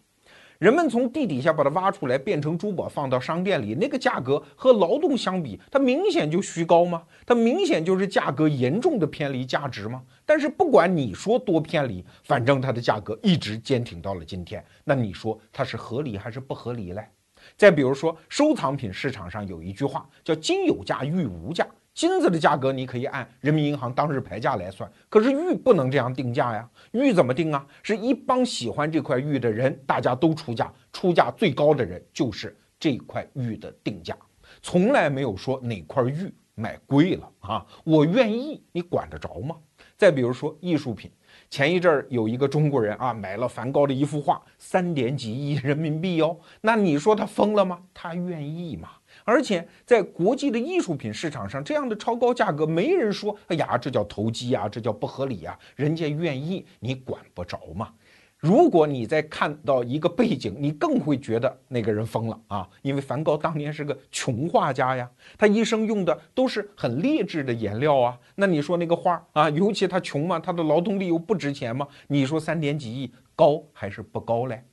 [0.60, 7.04] 人们从地底下把它挖出来，变成珠宝放到商店里，那个价格和劳动相比，它明显就虚高吗？
[7.26, 10.04] 它明显就是价格严重的偏离价值吗？
[10.26, 14.62] 但是不管你说多偏离，反正它的价格一直坚挺到了今天。
[14.84, 17.08] 那你说它是合理还是不合理嘞？
[17.56, 21.65] 再比如说，收藏品市场上有一句话叫“金有价，玉无价”。
[22.00, 26.66] 金子的价格你可以按人民银行当日牌价来算，可是玉不能这样定价呀。
[26.94, 27.68] 玉怎么定啊？
[27.84, 34.16] 是一帮喜欢这块玉的人，大家都出价，出价最高的人就是这块玉的定价，
[34.62, 37.66] 从来没有说哪块玉买贵了啊。
[37.84, 39.58] 我愿意，你管得着吗？
[39.98, 41.12] 再比如说艺术品，
[41.50, 46.38] 前一阵儿有一个中国人啊买了梵高的一幅画，三点几亿人民币哦。
[46.62, 47.82] 那你说他疯了吗？
[47.94, 48.88] 他愿意吗？
[49.30, 57.94] 而且在国际的艺术品市场上，这样的超高价格，没人说，哎呀，这叫投机呀，这叫不合理呀，人家愿意，你管不着嘛。
[58.39, 68.18] 如果你在看到一个背景，你更会觉得那个人疯了啊，因为梵高当年是个穷画家呀，他一生用的都是很劣质的颜料啊。
[68.34, 74.63] 那你说那个画啊，尤其他穷嘛，他的劳动力又不值钱嘛，你说三点几亿高还是不高嘞？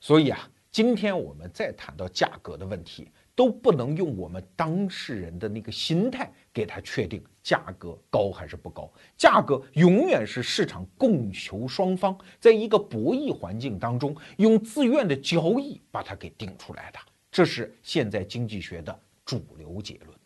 [0.00, 0.38] 所以啊，
[0.70, 3.08] 今天我们再谈到价格的问题。
[3.34, 16.98] 都不能用我们当事人的那个心态给他确定价格高还是不高，价格永远是市场供求双方在一个博弈环境当中用自愿的交易把它给定出来的，
[17.30, 20.16] 这是现在经济学的主流结论。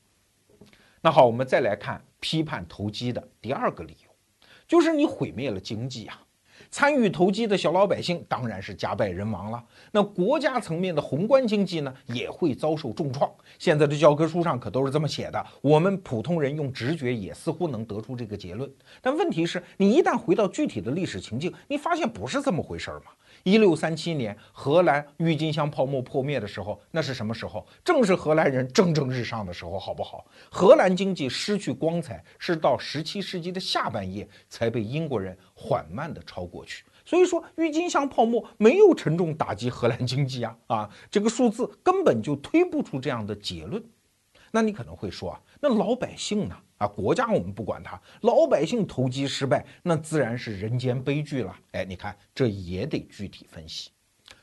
[1.01, 4.11] 那好，我们再来看批判投机的第二个理由，
[4.67, 6.21] 就是你毁灭了经济啊。
[6.71, 9.63] 参与投机的小老百姓当然是家败人亡了。
[9.93, 13.31] 那国家层面的宏观经济呢，也会遭受重创。
[13.59, 18.71] 现在的教科书上可都是这么写的，我们普通人用直觉也似乎能得出这个结论。
[19.01, 23.07] 但问题是，你一旦回到具体的历史情境，你发现不是这么回事儿嘛？
[23.43, 27.67] 一六三七年，荷兰郁金香泡沫破灭的时候，那是什么时候？
[27.85, 30.25] 正是荷兰人蒸蒸日上的时候，好不好？
[30.51, 36.85] 荷兰经济失去光彩，是到十七世纪的下半叶才被英国人缓慢地超过去。
[37.05, 43.83] 所以说，郁金香泡沫没有沉重打击荷兰经济啊啊，这个数字根本就推不出这样的结论。
[44.51, 46.57] 那你可能会说啊，那老百姓呢？
[46.79, 51.55] 啊，国家我们不管他，老百姓投机失败，那自然是人间悲剧了。
[51.73, 53.91] 哎，你看这也得具体分析。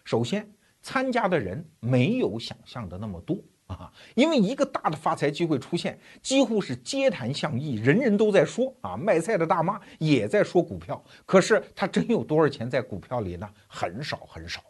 [0.03, 0.45] 首先，
[0.81, 3.37] 参加的人没有想象的那么多
[3.67, 11.01] 啊，因为一个大的发财机会出现，几乎是街谈巷议，人人都在说啊，卖菜的大妈也在说股票。
[11.25, 13.49] 可是他真有多少钱在股票里呢？
[13.65, 14.61] 很少很少。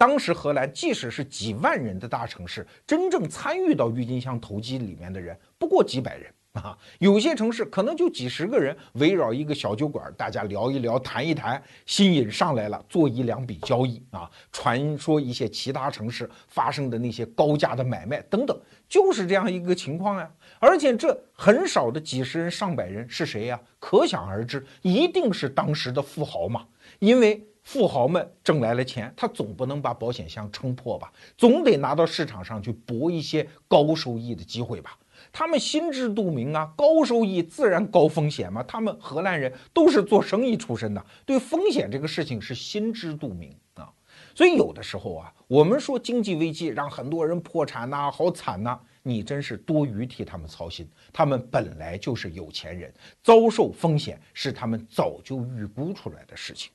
[0.00, 6.32] 当时荷兰即使是几万人的大城市，真正参与到郁金香投机里面的人不过几百人。
[6.52, 14.28] 啊，有些城市可能就几十个人围绕一个小酒馆，大家聊一聊，谈一谈，新瘾上来了，做一两笔交易啊。
[14.50, 18.58] 传说一些其他城市发生的那些高价的买卖等等，
[18.88, 20.28] 就是这样一个情况呀。
[20.58, 23.60] 而且这很少的几十人、上百人是谁呀？
[23.78, 26.66] 可想而知，一定是当时的富豪嘛，
[27.00, 27.46] 因为。
[27.72, 31.12] 富豪们挣来了钱，他总不能把保险箱撑破吧？
[31.38, 34.98] 总得拿到市场上去搏一些高收益的机会吧？
[35.30, 38.60] 他们心知肚明啊，高收益自然高风险嘛。
[38.64, 43.88] 他们荷兰人都是做生意出身的，对风险这个事情是心知肚明啊。
[44.34, 50.90] 所以有的时候啊，我们说经济危机让很多人破产呐，好惨呐，你真是多余替他们操心。
[51.12, 56.72] 他们本来就是有钱人，遭受风险是他们早就预估出来的事情。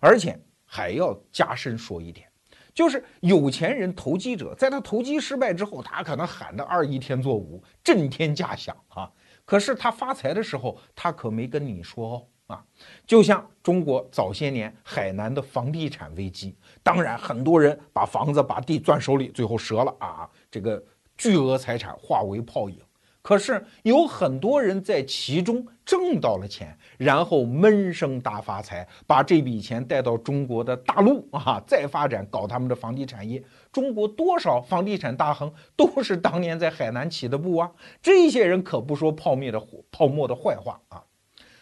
[0.00, 2.26] 而且还要加深说一点。
[2.72, 9.10] 就是有钱人投机者，在他投机失败之后，他可能喊的二一天作五，震天价响啊。
[9.44, 12.64] 可是他发财的时候，他可没跟你说哦啊。
[13.04, 20.82] 就像中国早些年海南的房地产危机，当然很多人把房子把地攥手里，最后折了啊，这个
[21.18, 22.80] 巨额财产化为泡影。
[23.22, 33.42] 可是有很多人在其中挣到了钱，然后闷声大发财，把这笔钱带到中国的大陆啊，再发展搞他们的房地产业。
[33.70, 37.70] 中国多少房地产大亨都是当年在海南起的步啊！
[38.00, 41.04] 这些人可不说泡沫的泡沫的坏话啊。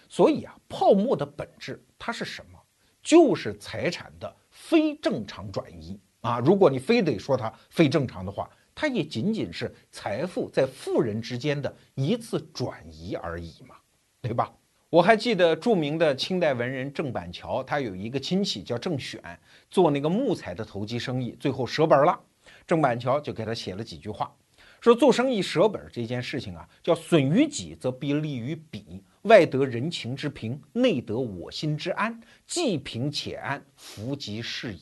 [0.08, 2.58] 所以啊，泡沫的本质它是什么？
[3.02, 6.38] 就是财产的非正常转移啊！
[6.38, 8.48] 如果你非得说它非正常的话。
[8.80, 13.74] 它也仅仅是财富在富人之间的一次转移而已嘛，
[14.22, 14.54] 对吧？
[14.88, 19.20] 我还记得著名的清代文人郑板桥，他有一个亲戚叫郑选，
[19.68, 22.20] 做那个木材的投机生意，最后折本了。
[22.68, 24.32] 郑板桥就给他写了几句话，
[24.80, 34.80] 说做生意折本这件事情啊，叫损于己则必利于彼，外得人情之平，内得我心之安，既平且安，福即是矣。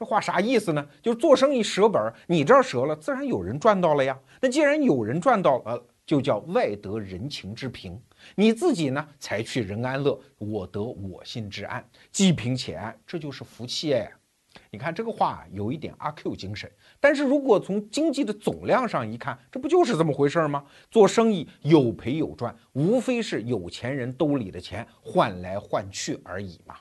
[0.00, 0.88] 这话啥意思呢？
[1.02, 4.18] 就是做生意折本，你这儿折了，自然有人赚到了呀。
[4.40, 8.00] 那既然有人赚到了，就叫外得人情之平。
[8.34, 14.10] 你自己呢，才去人安乐，我得我心之安，既平且安，这就是福气哎。
[14.70, 20.64] 你看这个话有一点阿 Q 精神，但是如果从经济的总量上一看，这不就是这么回事吗？
[20.90, 26.74] 做生意有赔有赚，无非是有钱人兜里的钱换来换去而已嘛。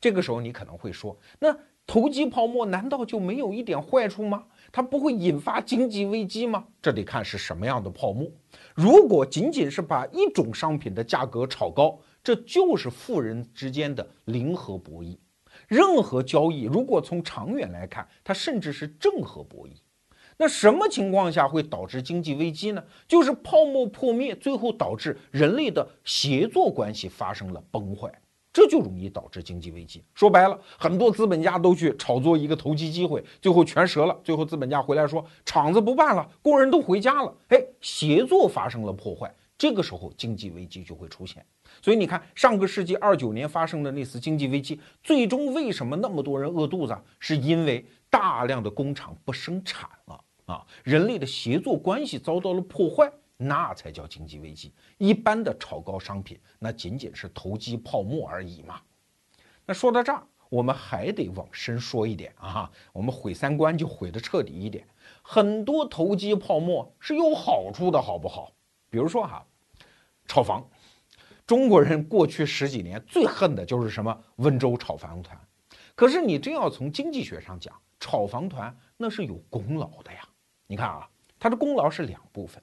[0.00, 1.56] 这个时候你可能会说，那。
[1.90, 4.44] 投机泡沫难道就没有一点坏处吗？
[4.70, 6.64] 它不会引发经济危机吗？
[6.80, 8.30] 这得看是什么样的泡沫。
[8.76, 15.18] 如果仅仅是把一种商品的价格炒高，这就是富人之间的零和博弈。
[15.66, 19.72] 任何交易如果从长远来看，它甚至是正和博弈。
[20.36, 22.84] 那什么情况下会导致经济危机呢？
[23.08, 28.12] 就是泡沫破灭，最后导致人类的协作关系发生了崩坏。
[28.60, 30.04] 这就容易导致经济危机。
[30.12, 34.14] 说白了，很多资本家都去炒作一个投机机会，最后全折了。
[34.22, 37.34] 最后资本家回来说，厂子不办了，工人都回家了。
[37.48, 41.42] 哎，协作发生了破坏，这个时候经济危机就会出现。
[41.80, 46.94] 所以你看，上个世纪二九年发生的那次经济危机，最终为什么那么多人饿肚子？
[47.18, 53.10] 是因为大量的工厂不生产了啊，人类的协作关系遭到了破坏。
[53.42, 54.70] 那才叫经济危机。
[54.98, 58.80] 一般的炒高商品，那仅仅是投机泡沫而已嘛。
[59.64, 62.70] 那说到这儿，我们还得往深说一点啊。
[62.92, 64.86] 我们毁三观就毁得彻底一点。
[65.22, 68.52] 很多投机泡沫是有好处的，好不好？
[68.90, 69.42] 比如说哈，
[70.26, 70.68] 炒房。
[71.46, 75.36] 中国人过去十几年最恨的就是什么温州炒房团。
[75.94, 80.20] 可是你真要从经济学上讲，炒房团那是有功劳的呀。
[80.66, 82.62] 你看啊，它的功劳是两部分。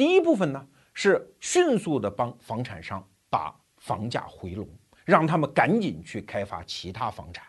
[0.00, 4.66] 第一部分呢，是迅速的帮房产商把房价回笼，
[5.04, 7.44] 让他们赶紧去开发其他房产。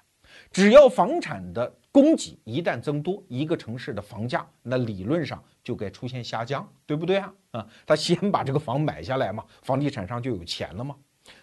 [0.51, 7.33] 只要房产的供给一旦增多，一个城市的房价那理论上就该出现下降，对不对啊？
[7.51, 10.93] 啊，他先把这个房买下来嘛，房地产商就有钱了嘛。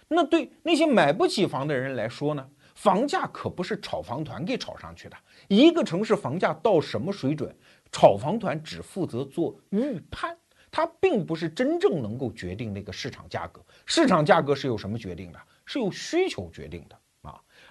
[0.09, 5.16] 那对那些买不起房的人来说呢，房价可不是炒房团给炒上去的。
[5.49, 7.57] 一个城市房价到什么水准，
[7.90, 10.37] 炒房团只负责做预判。
[10.70, 15.40] 它并不是真正能够决定那个市场价格，市场价格是由什么决定的？
[15.64, 16.98] 是由需求决定的！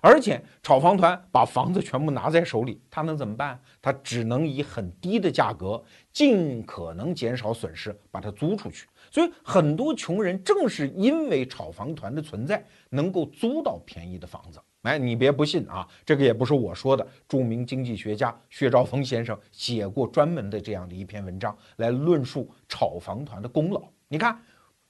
[0.02, 3.60] 而且炒房团把房子全部拿在手里，他能怎么办？
[3.82, 5.84] 他只能以很低的价格，
[6.14, 8.88] 尽可能减少损失，把它租出去。
[9.10, 14.60] 所以很多穷人正是因为炒房团的存在，能够租到便宜的房子。
[14.84, 17.06] 哎，你别不信啊，这个也不是我说的。
[17.28, 23.84] 著名经济学家薛兆丰先生写过专门的这样的一篇文章，来论述炒房团的功劳。
[24.08, 24.40] 你看，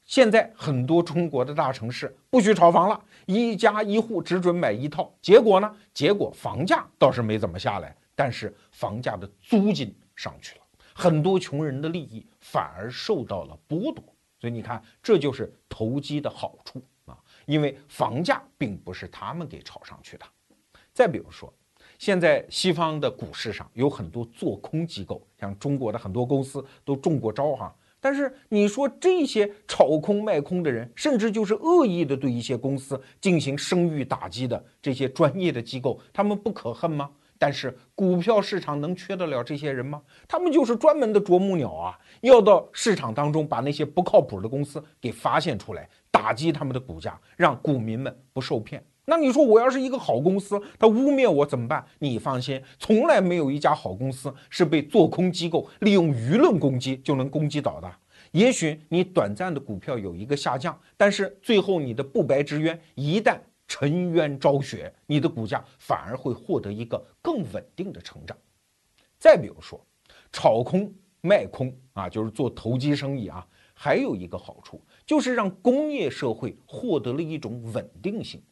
[0.08, 5.14] 现在很多中国的大城市不许炒房了，一家一户只准买一套。
[5.22, 5.76] 结果呢？
[5.93, 10.62] 结果房价倒是没怎么下来，但是房价的租金上去了，
[10.95, 14.01] 很多穷人的利益反而受到了剥夺。
[14.39, 17.18] 所以你看，这就是投机的好处啊。
[17.45, 20.26] 因为房价并不是他们给炒上去的
[20.93, 21.53] 再比如说，
[21.99, 27.76] 现在西方的股市上有很多做空机构，像中国的很多公司都中过招哈。
[28.00, 37.10] 但是你说这些炒空卖空的人，甚至就是恶意的对一些公司进行声誉打击的这些专业的机构，他们不可恨吗？
[37.39, 40.02] 但是股票市场能缺得了这些人吗？
[40.28, 48.84] 他们就是专门的啄木鸟啊，要到市场当中把那些不靠谱的公司给发现出来，打击他们的股价，让股民们不受骗。
[49.10, 51.86] 那你说我要是一个好公司，他污蔑我怎么办？
[51.99, 57.89] 你放心，从来没有一家好公司是被做空机构利用舆论攻击就能攻击倒的。
[58.32, 68.38] 也许你短暂的股票有一个下降，但是最后你的不白之冤一旦沉冤昭雪，你的股价反而会获得一个更稳定的成长。
[69.18, 69.82] 再比如说，
[70.34, 78.43] 炒空卖空啊，就是做投机生意啊，还有一个好处就是让工业社会获得了一种稳定性。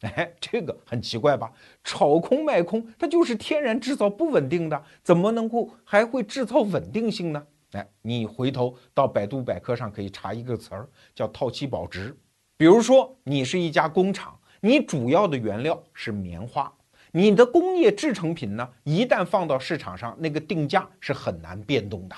[0.00, 1.52] 哎，这个很奇怪吧？
[1.84, 7.46] 炒空卖空，它就是天然制造不稳定的，怎么能够还会制造稳定性呢？
[7.72, 12.16] 哎，你回头到百度百科上可以查一个词儿，叫套期保值。
[12.56, 16.72] 比如说，你是一家工厂，你主要的原料是棉花，
[17.12, 22.16] 你的工业制成品呢，一旦放到市场上，那个定价是很难变动的，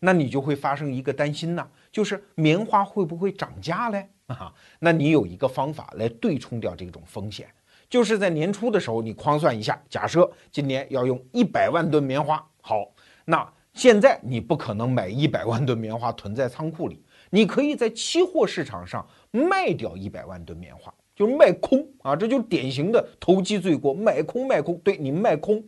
[0.00, 4.08] 那你就会发生一个担心呢，就是棉花会不会涨价嘞？
[4.36, 7.48] 啊，那你有一个方法来对冲掉这种风险，
[7.88, 12.92] 就是在年初的时候，你框算一下，假设今年要用一百万吨棉花，好，
[13.24, 25.64] 那现在你不可能买一百万吨棉花囤在仓库里，你可以在期货市场上卖掉一百万吨棉花，就是卖空啊，这就是典型的投机罪过，卖空卖空，对你卖空。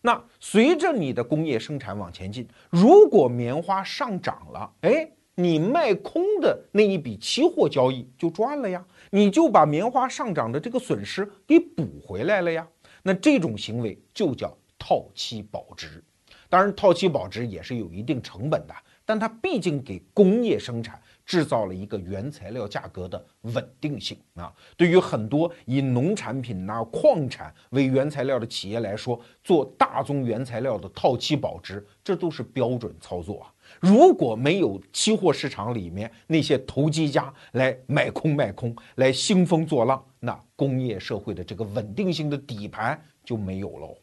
[0.00, 5.10] 那随着你的工业生产往前进，如果棉花上涨了，哎。
[5.40, 12.66] 你卖空的那一笔期货交易就赚了呀，你就把棉花上涨的这个损失给补回来了呀。
[13.04, 16.02] 那这种行为就叫套期保值。
[16.48, 18.74] 当然，套期保值也是有一定成本的，
[19.04, 21.00] 但它毕竟给工业生产。
[21.28, 24.50] 制造了一个原材料价格的稳定性啊！
[24.78, 33.52] 对于很多以农产品呐、矿产为原材料的企业来说，做大宗原材料的套期保值，这都是标准操作啊！
[33.78, 43.94] 如果没有期货市场里面那些投机家来买空卖空，来兴风作浪，那工业社会的这个稳定性的底盘就没有喽。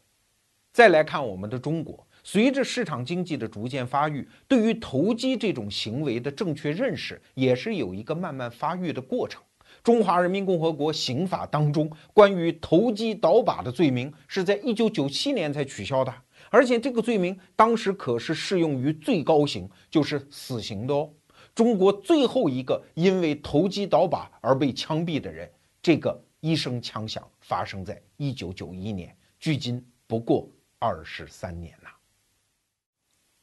[0.72, 2.06] 再来看我们的中国。
[2.28, 9.40] 随着市场经济的逐渐发育，对于投机这种行为的正确认识也是有一个慢慢发育的过程。
[9.84, 16.12] 中华人民共和国刑法当中关于投机倒把的罪名是在一九九七年才取消的，
[16.50, 21.08] 而且这个罪名当时可是适用于最高刑，就是死刑的哦。
[21.54, 25.48] 中国最后一个因为投机倒把而被枪毙的人，
[25.80, 30.50] 这个一声枪响发生在一九九一年，距今不过
[30.80, 31.90] 二十三年呐。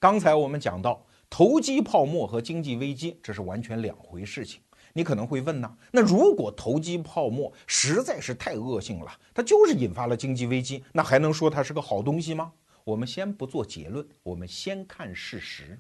[0.04, 4.60] 刚才我们讲到投机泡沫和经济危机，这是完全两回事情。
[4.91, 12.51] 你可能会问呢，那如果投机泡沫实在是太恶性了，它就是引发了经济危机，那还能说它是个好东西吗？
[12.84, 15.80] 我们先不做结论，我们先看事实。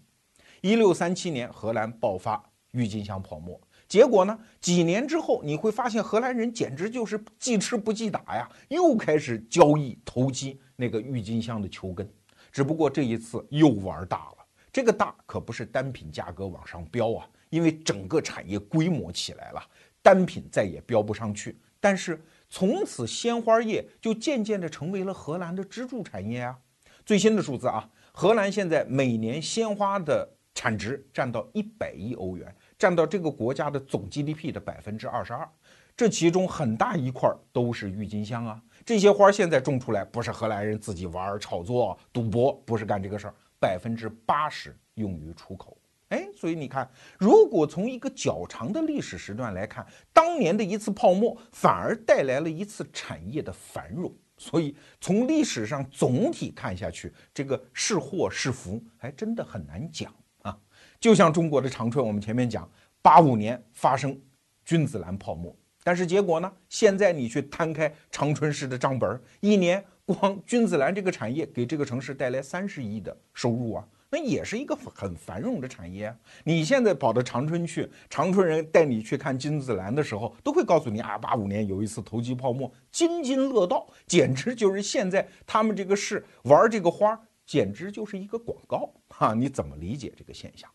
[0.61, 3.59] 一六三七年，荷兰爆发郁金香泡沫，
[3.89, 12.09] 结果呢，几年之后你会发现荷兰人简直就是记吃不记打呀，又开始交易投机那个郁金香的球根。
[12.53, 14.37] 只不过这一次又玩大了，
[14.71, 19.61] 这个大可不是单品价格往上飙啊，因为整个产业规模起来了，
[20.03, 21.59] 单品再也飙不上去。
[21.79, 26.55] 但是从此鲜花业就渐渐的成为了荷兰的支柱产业啊。
[27.03, 35.49] 最新的数字啊，荷兰现在每年鲜花的产值占到一百亿欧元，占到这个国家的总 GDP 的百分之二十二，
[35.97, 38.61] 这其中很大一块都是郁金香啊。
[38.85, 45.77] 这些花现在种出来，不是荷兰人自己玩炒作、赌博，不是干这个事儿，百分之八十用于出口。
[46.09, 54.13] 哎，所以你看，如果从一个较长的历史时段来看，当年的一次泡沫反而带来了一次产业的繁荣。
[54.37, 60.57] 所以从历史上总体看下去，这个是祸是福，还真的很难讲啊。
[60.99, 62.69] 就像中国的长春，我们前面讲，
[63.01, 64.19] 八五年发生
[64.65, 65.55] 君子兰泡沫。
[65.83, 66.51] 但是结果呢？
[66.69, 76.15] 现在你去摊开长春市的账本，一年光君子兰这个产业给这个城市带来三十亿的收入啊，那也是一个很繁荣的产业。
[76.45, 89.33] 你现在跑到长春去，长春人带你去看君子兰的时候，都会告诉你啊，八五年有一次投机泡沫，津津乐道，简直就是现在他们这个市玩这个花，简直就是一个广告哈。
[89.33, 90.69] 你怎么理解这个现象？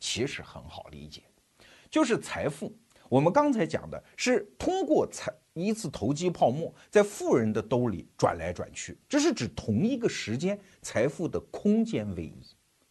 [0.00, 1.22] 其实很好理解，
[1.90, 2.74] 就是财富。
[3.08, 12.40] 我们刚才讲的是通过财一次投机泡沫，在富人的兜里转来转去，这是指同一个时间财富的空间位移。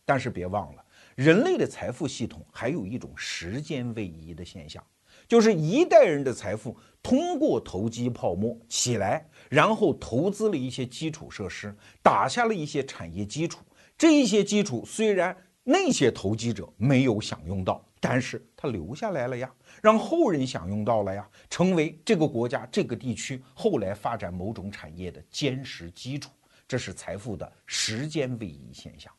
[0.06, 0.84] 但是别忘了，
[1.16, 4.84] 人类的财富系统还有一种时间位移的现象，
[5.28, 13.64] 就是一代人的财富通过投机泡沫起来，然后投资了一些基础设施，打下了一些产业基础。
[13.98, 19.50] 这一些基础虽然那些投机者没有享用到，但是他留下来了呀，
[19.82, 26.30] 让后人享用到了呀，成为这个国家、这个地区后来发展某种产业的坚实基础。
[26.68, 29.10] 这是财富的时间位移现象。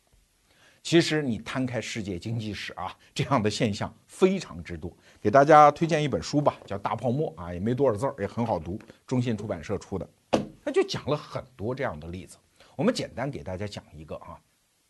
[0.82, 4.95] 其实你摊开世界经济史啊，这样的现象非常之多。
[5.18, 10.07] 给大家推荐一本书吧，叫《大泡沫》啊，也没多少字儿，也很好读，中信出版社出的。
[10.62, 12.37] 他就讲了很多这样的例子。
[12.76, 14.39] 我们简单给大家讲一个啊，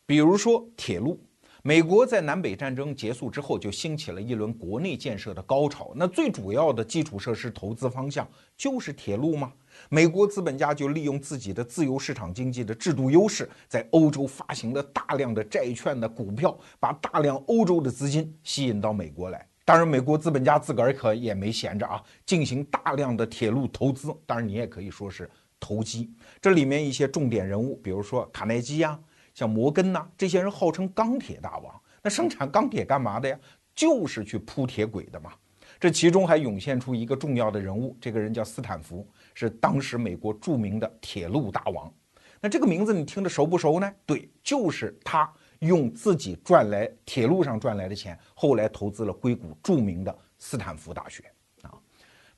[0.04, 1.24] 比如说铁路。
[1.66, 5.92] 美国在南北战争结束之后，就兴起了一轮国内建设的高潮。
[5.96, 9.50] 那最主要的基础设施投资方向就是铁路吗？
[9.88, 19.48] 美国资本家就利用自己的自由市场经济的制度优势，在欧洲发行了大量的债券的股票，把大量欧洲的资金吸引到美国来。
[19.64, 24.14] 当然，美国资本家自个儿可也没闲着啊，进行大量的铁路投资。
[24.26, 26.12] 当然，你也可以说是投机。
[26.42, 29.00] 这里面一些重点人物，比如说卡耐基呀，
[29.34, 31.74] 像摩根呐，这些人号称钢铁大王。
[32.02, 33.38] 那生产钢铁干嘛的呀？
[33.74, 35.32] 就是去铺铁轨的嘛。
[35.80, 39.06] 这其中还涌现出一个重要的人物，这个人叫斯坦福。
[39.34, 41.92] 是当时美国著名的铁路大王，
[42.40, 43.92] 那这个名字你听着熟不熟呢？
[44.06, 45.28] 对，就是他
[45.58, 51.24] 用自己赚来铁路上赚来的钱，后来投资了硅谷著名的斯坦福大学。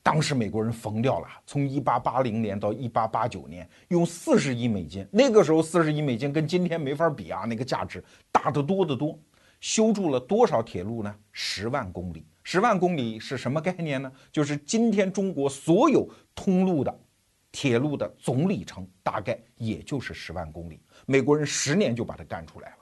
[0.07, 8.01] 当时美国人疯掉了，从一八八零年到一八八九年，用四十亿美金，那个时候四十亿美金跟今天没法比啊，那个价值
[8.31, 9.19] 大得多得多，
[9.59, 11.13] 修筑了多少铁路呢？
[11.33, 12.25] 十万公里。
[12.41, 14.09] 十万公里是什么概念呢？
[14.31, 16.99] 就是今天中国所有通路的
[17.51, 20.79] 铁路的总里程，大概也就是十万公里。
[21.05, 22.77] 美国人十年就把它干出来了。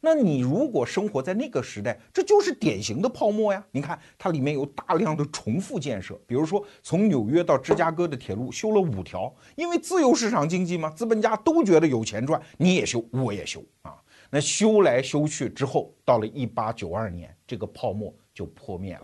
[0.00, 3.64] 那你如果生活在那个时代，这就是典型的泡沫呀！
[3.70, 13.94] 你看它里面有大量的重复建设，比如说从纽约到芝加哥的铁路修了五条，因为自由市场经济嘛，资本家都觉得有钱赚，你也修，我也修啊。
[14.30, 18.14] 那修来修去之后，到了一八九二年，这个泡沫。
[18.32, 19.02] 就破灭了。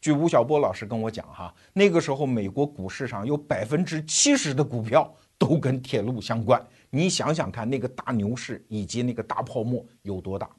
[0.00, 6.64] 据吴晓波老师跟我讲，哈，那个时候美国股市上有百分之七十的股票都跟铁路相关。
[6.90, 10.50] 你想想看，那个大牛市以及那个大泡沫有多大？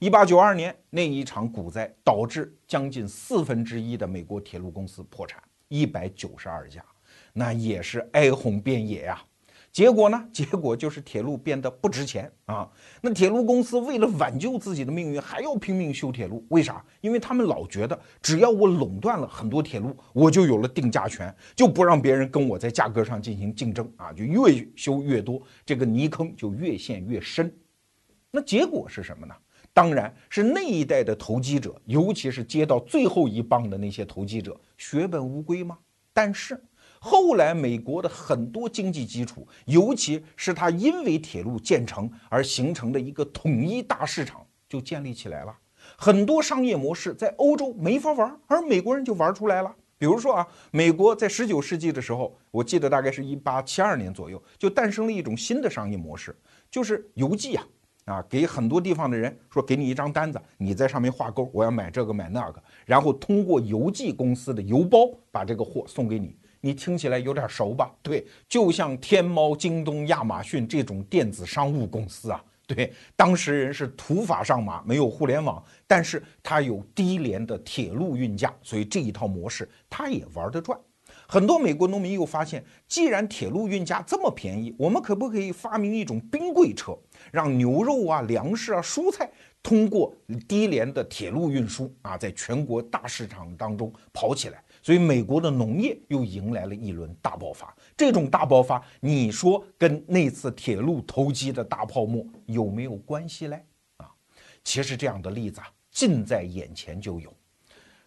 [0.00, 6.84] 一八九二年那一场股灾导致将近四分之一的美国铁路公司破产，一百九十二家，
[7.32, 9.22] 那也是哀鸿遍野呀。
[9.70, 10.26] 结果呢？
[10.32, 12.68] 结果就是铁路变得不值钱啊！
[13.00, 16.44] 那铁路公司为了挽救自己的命运，还要拼命修铁路。
[16.48, 16.84] 为啥？
[17.00, 24.12] 因为他们老觉得，只要我垄断了很多铁路，我就有了定价权，就不让别人跟我在价格上进行竞争啊！
[24.12, 27.52] 就越修越多，这个泥坑就越陷越深。
[28.30, 29.34] 那结果是什么呢？
[29.72, 35.78] 当然是那一代的投机者，尤其是接到最后一棒的那些投机者，血本无归吗？
[36.12, 36.60] 但是。
[37.00, 45.56] 后来，美国的很多经济基础，尤其是它因为铁路建成而形成的一个统一大市场，就建立起来了。
[45.96, 49.74] 很多商业模式在欧洲没法玩，而美国人就玩出来了。
[49.96, 56.36] 比如说啊，美国在十九世纪的时候，我记得大概是一八七二年左右，就诞生了一种新的商业模式，
[56.70, 57.66] 就是邮寄啊，
[58.04, 66.36] 啊，给很多地方的人说，给你一张单子，你在上面画勾，我要买这个买那个，然后通过邮寄公司的邮包把这个货送给你。
[66.60, 67.90] 你听起来有点熟吧？
[68.02, 72.44] 对，就像天猫、京东、亚马逊这种电子商务公司啊。
[72.66, 80.78] 对，当时人是土法上马，没有互联网，但是它有低廉的铁路运价，所以这一套模式它也玩得转。
[81.26, 86.94] 很多美国农民又发现，既然铁路运价这么便宜，我们可不可以发明一种冰柜车，
[87.32, 89.30] 让牛肉啊、粮食啊、蔬菜
[89.62, 90.14] 通过
[90.46, 94.62] 低廉的铁路运输啊，在全国大市场当中跑起来？
[94.88, 97.76] 所以，美国的农业又迎来了一轮大爆发。
[97.94, 103.62] 这种大爆发，你说跟那次铁路投机的大泡沫有没有关系嘞？
[103.98, 104.08] 啊，
[104.64, 107.30] 其实这样的例子啊，近在眼前就有。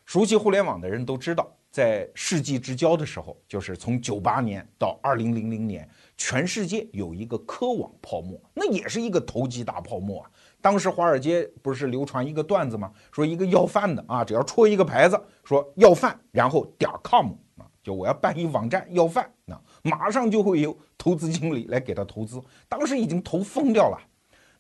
[0.06, 10.32] 熟悉互联网的人都知道，在世纪之交的时候，就是从九八年到二零零零年，全世界有一个科网泡沫，那也是一个投机大泡沫啊。
[10.62, 12.92] 当时华尔街不是流传一个段子吗？
[13.12, 22.40] 说一个要饭的啊，只要戳一个牌子，说要饭，然后点 com 啊，就我要办一网站要饭，那马上就会有投资经理来给他投资。
[22.70, 23.98] 当时已经投疯掉了。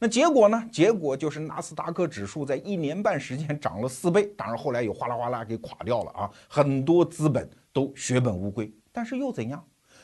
[0.03, 0.67] 那结果呢？
[0.71, 8.73] 结果就是纳斯达克指数在一年半时间涨了四倍，当然后来又哗啦哗啦给垮掉了啊，很多资本都血本无归。
[8.91, 9.63] 但是又怎样？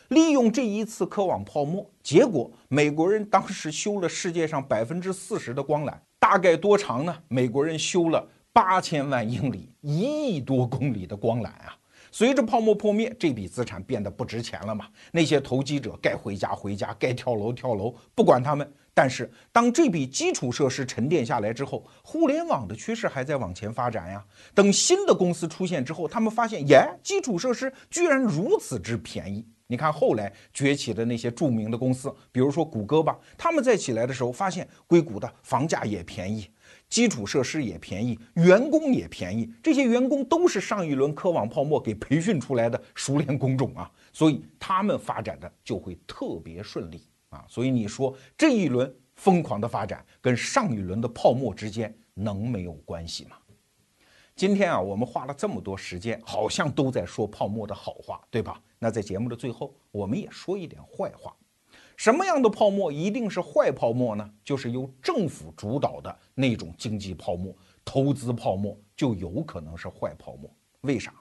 [0.10, 7.16] 利用这一次科网泡沫，结果美国人当时修了世界上百分之四十的光缆，大概多长呢？
[7.28, 11.78] 美国人修了八千万英里，一亿多公里的光缆啊！
[12.10, 14.88] 随着泡沫破灭，这笔资产变得不值钱了嘛？
[15.12, 18.74] 那些投机者该回家回家，该跳楼跳楼，不管他们。
[18.94, 24.26] 但是当这笔基础设施沉淀下来之后，互联网的趋势还在往前发展呀。
[24.56, 29.46] 等新的公司出现之后，他们发现，耶，基础设施居然如此之便宜。
[29.68, 36.48] 你看后来崛起的那些著名的公司，比如说谷歌吧，他们在起来的时候发现，硅谷的房价也便宜。
[36.90, 47.46] 基础设施也便宜，员工也便宜，这些员工都是上一轮科网泡沫给培训出来的熟练工种啊，所以他们发展的就会特别顺利啊。
[47.50, 53.37] 所以你说这一轮疯狂的发展跟上一轮的泡沫之间能没有关系吗？
[54.38, 58.62] 今天啊，我们花了这么多时间，好像都在说泡沫的好话，对吧？
[58.78, 61.36] 那在节目的最后，我们也说一点坏话。
[61.96, 64.30] 什么样的泡沫一定是坏泡沫呢？
[64.44, 67.52] 就是由政府主导的那种经济泡沫、
[67.84, 70.48] 投资泡沫，就有可能是坏泡沫。
[70.82, 71.16] 为啥？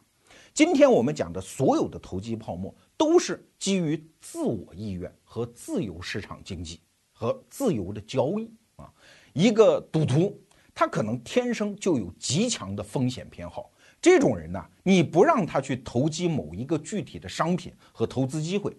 [0.53, 8.93] 今天我们讲的所有的投机泡沫，都是基于自我意愿和自由市场经济和自由的交易啊。
[9.33, 10.39] 一个赌徒，
[10.79, 13.71] 他可能天生就有极强的风险偏好。
[13.99, 18.77] 这种人呢，你不让他去投机某一个具体的商品和投资机会。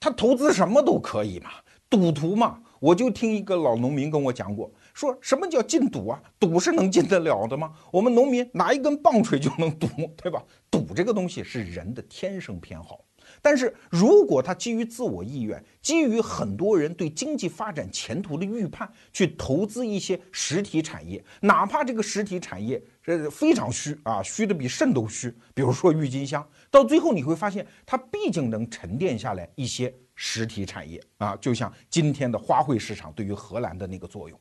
[0.00, 1.50] 他投资什么都可以嘛，
[1.90, 6.22] 赌徒嘛，我就听一个老农民跟我讲过，说什么叫禁赌啊？
[6.38, 7.70] 赌是能禁得了的吗？
[7.92, 10.42] 我们农民拿一根棒槌就能赌，对吧？
[10.70, 13.04] 赌这个东西是人的天生偏好。
[13.42, 34.38] 但是如果他基于自我意愿，基于很多人对经济发展前途的预判，去投资一些实体产业，哪怕这个实体产业是非常虚啊，虚的比肾都虚，比如说郁金香，到最后你会发现，它毕竟能沉淀下来一些实体产业啊，就像今天的花卉市场对于荷兰的那个作用。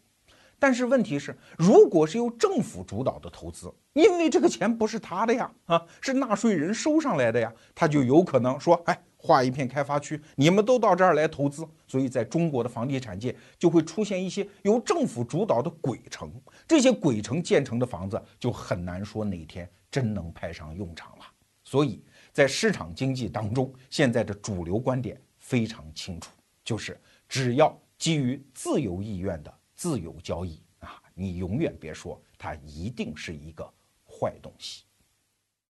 [0.60, 16.30] 但是问题是，如果是由政府主导的投资，因为这个钱不是他的呀，啊，是纳税人收上来的呀，他就有可能说，哎，划一片开发区，你们都到这儿来投资，所以在中国的房地产界就会出现一些由政府主导的鬼城，
[16.68, 21.26] 这些鬼城建成的房子就很难说哪天真能派上用场了。
[21.64, 22.04] 所以
[22.34, 26.32] 在市场经济当中，现在的主流观点非常清楚，
[26.66, 27.00] 就是
[27.30, 29.54] 只要基于自由意愿的。
[29.80, 33.64] 自由交易啊，你永远别说它一定是一个
[34.06, 34.84] 坏东西。